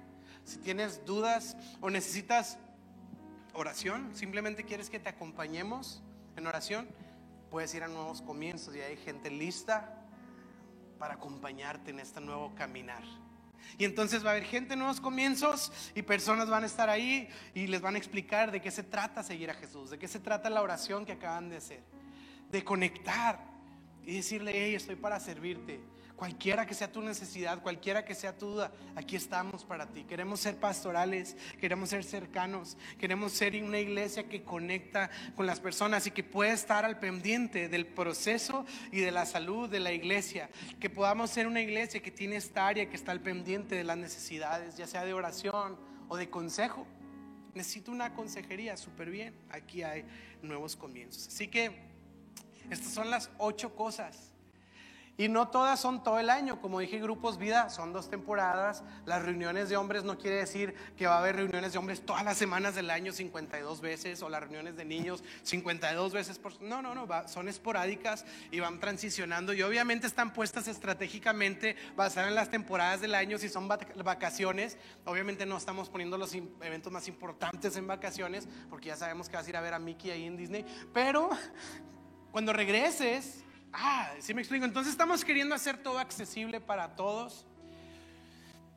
[0.44, 2.58] si tienes dudas o necesitas
[3.54, 6.02] oración, simplemente quieres que te acompañemos
[6.36, 6.88] en oración,
[7.50, 10.02] puedes ir a nuevos comienzos y hay gente lista
[10.98, 13.02] para acompañarte en este nuevo caminar.
[13.78, 17.28] Y entonces va a haber gente en nuevos comienzos y personas van a estar ahí
[17.54, 20.20] y les van a explicar de qué se trata seguir a Jesús, de qué se
[20.20, 21.80] trata la oración que acaban de hacer,
[22.50, 23.38] de conectar
[24.04, 25.80] y decirle, hey, estoy para servirte.
[26.16, 30.04] Cualquiera que sea tu necesidad, cualquiera que sea tu duda, aquí estamos para ti.
[30.04, 36.06] Queremos ser pastorales, queremos ser cercanos, queremos ser una iglesia que conecta con las personas
[36.06, 40.48] y que puede estar al pendiente del proceso y de la salud de la iglesia.
[40.78, 43.96] Que podamos ser una iglesia que tiene esta área, que está al pendiente de las
[43.96, 45.76] necesidades, ya sea de oración
[46.08, 46.86] o de consejo.
[47.54, 49.34] Necesito una consejería, súper bien.
[49.50, 50.04] Aquí hay
[50.42, 51.28] nuevos comienzos.
[51.28, 51.90] Así que
[52.70, 54.31] estas son las ocho cosas
[55.18, 58.82] y no todas son todo el año, como dije, grupos vida son dos temporadas.
[59.04, 62.24] Las reuniones de hombres no quiere decir que va a haber reuniones de hombres todas
[62.24, 66.60] las semanas del año 52 veces o las reuniones de niños 52 veces por...
[66.62, 72.34] No, no, no, son esporádicas y van transicionando y obviamente están puestas estratégicamente basadas en
[72.34, 73.36] las temporadas del año.
[73.36, 78.96] Si son vacaciones, obviamente no estamos poniendo los eventos más importantes en vacaciones porque ya
[78.96, 81.28] sabemos que vas a ir a ver a Mickey ahí en Disney, pero
[82.30, 84.64] cuando regreses Ah, sí me explico.
[84.64, 87.46] Entonces estamos queriendo hacer todo accesible para todos.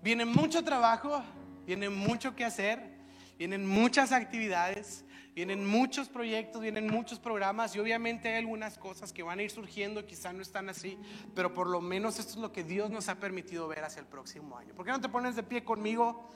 [0.02, 1.24] Viene mucho trabajo,
[1.66, 2.96] viene mucho que hacer,
[3.38, 9.24] vienen muchas actividades, vienen muchos proyectos, vienen muchos programas y obviamente hay algunas cosas que
[9.24, 10.98] van a ir surgiendo, quizá no están así,
[11.34, 14.06] pero por lo menos esto es lo que Dios nos ha permitido ver hacia el
[14.06, 14.76] próximo año.
[14.76, 16.30] ¿Por qué no te pones de pie conmigo?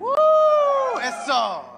[0.00, 0.98] ¡Uh!
[0.98, 1.75] Eso.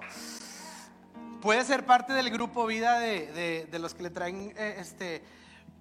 [1.41, 5.21] Puede ser parte del grupo vida de, los que le traen eh, este,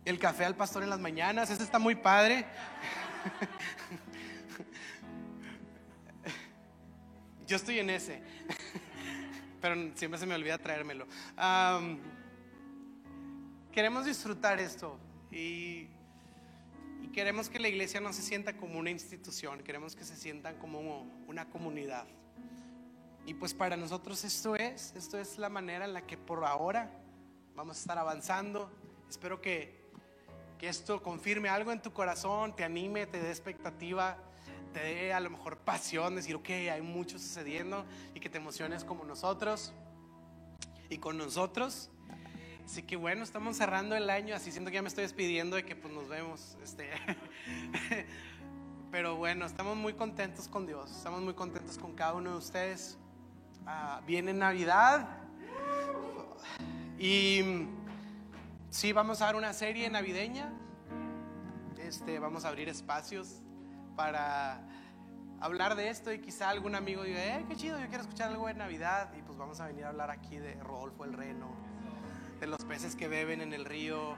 [0.04, 1.50] el café al pastor en las mañanas.
[1.50, 2.46] Ese está muy padre.
[7.48, 8.22] Yo estoy en ese,
[9.60, 11.08] pero siempre se me olvida traérmelo.
[13.72, 14.96] queremos disfrutar esto
[15.32, 15.88] y,
[17.02, 20.56] y queremos que la iglesia no se sienta como una institución, queremos que se sientan
[20.58, 22.06] como una comunidad.
[23.28, 26.90] Y pues para nosotros esto es, esto es la manera en la que por ahora
[27.54, 28.70] vamos a estar avanzando.
[29.06, 29.84] Espero que,
[30.58, 34.16] que esto confirme algo en tu corazón, te anime, te dé expectativa,
[34.72, 38.82] te dé a lo mejor pasión, decir, ok, hay mucho sucediendo y que te emociones
[38.82, 39.74] como nosotros
[40.88, 41.90] y con nosotros.
[42.64, 45.66] Así que bueno, estamos cerrando el año, así siento que ya me estoy despidiendo de
[45.66, 46.56] que pues nos vemos.
[46.64, 46.88] Este.
[48.90, 52.96] Pero bueno, estamos muy contentos con Dios, estamos muy contentos con cada uno de ustedes.
[53.70, 55.06] Ah, viene Navidad
[56.98, 57.66] y
[58.70, 60.50] sí, vamos a dar una serie navideña.
[61.76, 63.42] Este, vamos a abrir espacios
[63.94, 64.62] para
[65.38, 68.46] hablar de esto y quizá algún amigo diga, eh, qué chido, yo quiero escuchar algo
[68.46, 71.50] de Navidad y pues vamos a venir a hablar aquí de Rodolfo el Reno,
[72.40, 74.16] de los peces que beben en el río,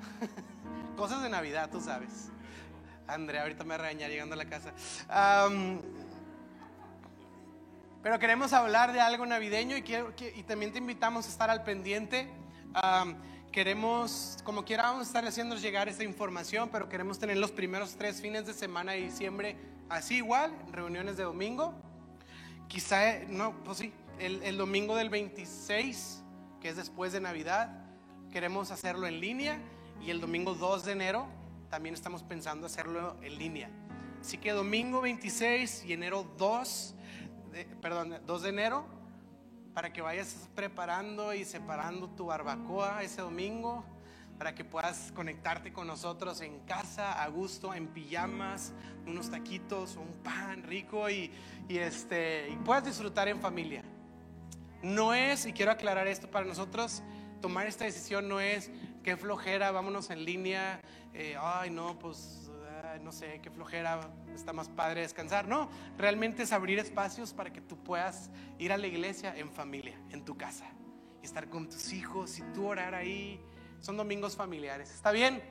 [0.96, 2.30] cosas de Navidad, tú sabes.
[3.06, 4.72] Andrea ahorita me regaña llegando a la casa.
[8.02, 9.84] Pero queremos hablar de algo navideño y,
[10.34, 12.28] y también te invitamos a estar al pendiente.
[13.52, 17.94] queremos, como quiera, vamos a estar haciendo llegar esta información, pero queremos tener los primeros
[17.94, 19.56] tres fines de semana de diciembre
[19.88, 21.74] así igual, reuniones de domingo.
[22.66, 26.24] Quizá, eh, no, pues sí, el, el domingo del 26,
[26.60, 27.84] que es después de Navidad,
[28.32, 29.60] queremos hacerlo en línea
[30.04, 31.28] y el domingo 2 de enero
[31.70, 33.70] también estamos pensando hacerlo en línea.
[34.20, 36.96] Así que domingo 26 y enero 2
[37.80, 38.84] perdón, 2 de enero,
[39.74, 43.84] para que vayas preparando y separando tu barbacoa ese domingo,
[44.38, 48.72] para que puedas conectarte con nosotros en casa, a gusto, en pijamas,
[49.06, 51.30] unos taquitos, un pan rico y,
[51.68, 53.82] y este, y puedas disfrutar en familia.
[54.82, 57.02] No es, y quiero aclarar esto para nosotros,
[57.40, 58.70] tomar esta decisión no es
[59.02, 60.80] qué flojera, vámonos en línea,
[61.14, 62.41] eh, ay no, pues
[63.00, 65.48] no sé, qué flojera, está más padre descansar.
[65.48, 69.98] No, realmente es abrir espacios para que tú puedas ir a la iglesia en familia,
[70.10, 70.70] en tu casa,
[71.22, 73.40] y estar con tus hijos y tú orar ahí.
[73.80, 74.92] Son domingos familiares.
[74.92, 75.42] ¿Está bien?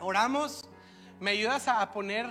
[0.00, 0.68] Oramos.
[1.20, 2.26] ¿Me ayudas a poner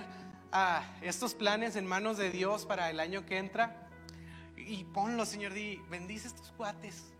[0.50, 3.88] a estos planes en manos de Dios para el año que entra?
[4.56, 7.12] Y ponlo, Señor, di, bendice estos cuates.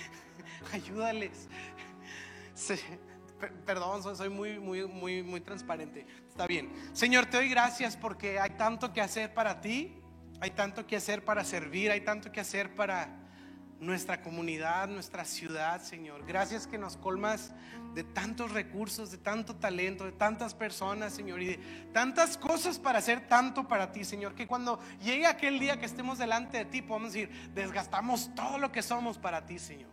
[0.72, 1.48] Ayúdales
[3.64, 6.06] Perdón, soy muy, muy, muy, muy transparente.
[6.38, 6.70] Está bien.
[6.92, 9.92] Señor, te doy gracias porque hay tanto que hacer para ti,
[10.40, 13.08] hay tanto que hacer para servir, hay tanto que hacer para
[13.80, 16.24] nuestra comunidad, nuestra ciudad, Señor.
[16.24, 17.52] Gracias que nos colmas
[17.92, 21.56] de tantos recursos, de tanto talento, de tantas personas, Señor, y de
[21.92, 24.36] tantas cosas para hacer tanto para ti, Señor.
[24.36, 28.70] Que cuando llegue aquel día que estemos delante de ti, podamos decir, desgastamos todo lo
[28.70, 29.90] que somos para ti, Señor.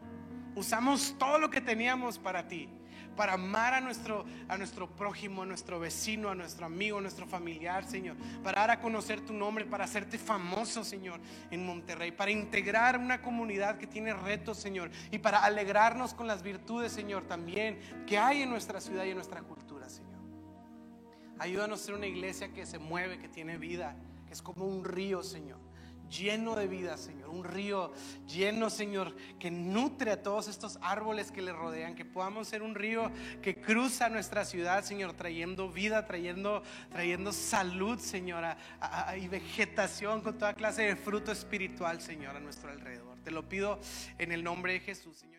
[0.53, 2.69] Usamos todo lo que teníamos para ti
[3.15, 7.25] para amar a nuestro, a nuestro prójimo, a nuestro vecino, a nuestro amigo, a nuestro
[7.25, 8.15] familiar, Señor.
[8.43, 11.19] Para dar a conocer tu nombre, para hacerte famoso, Señor,
[11.51, 12.11] en Monterrey.
[12.11, 14.91] Para integrar una comunidad que tiene retos, Señor.
[15.11, 19.15] Y para alegrarnos con las virtudes, Señor, también que hay en nuestra ciudad y en
[19.15, 20.15] nuestra cultura, Señor.
[21.39, 23.95] Ayúdanos a ser una iglesia que se mueve, que tiene vida,
[24.27, 25.64] que es como un río, Señor
[26.09, 27.29] lleno de vida, Señor.
[27.29, 27.91] Un río
[28.27, 31.95] lleno, Señor, que nutre a todos estos árboles que le rodean.
[31.95, 37.99] Que podamos ser un río que cruza nuestra ciudad, Señor, trayendo vida, trayendo, trayendo salud,
[37.99, 38.43] Señor,
[39.17, 43.17] y vegetación con toda clase de fruto espiritual, Señor, a nuestro alrededor.
[43.23, 43.79] Te lo pido
[44.17, 45.34] en el nombre de Jesús, Señor.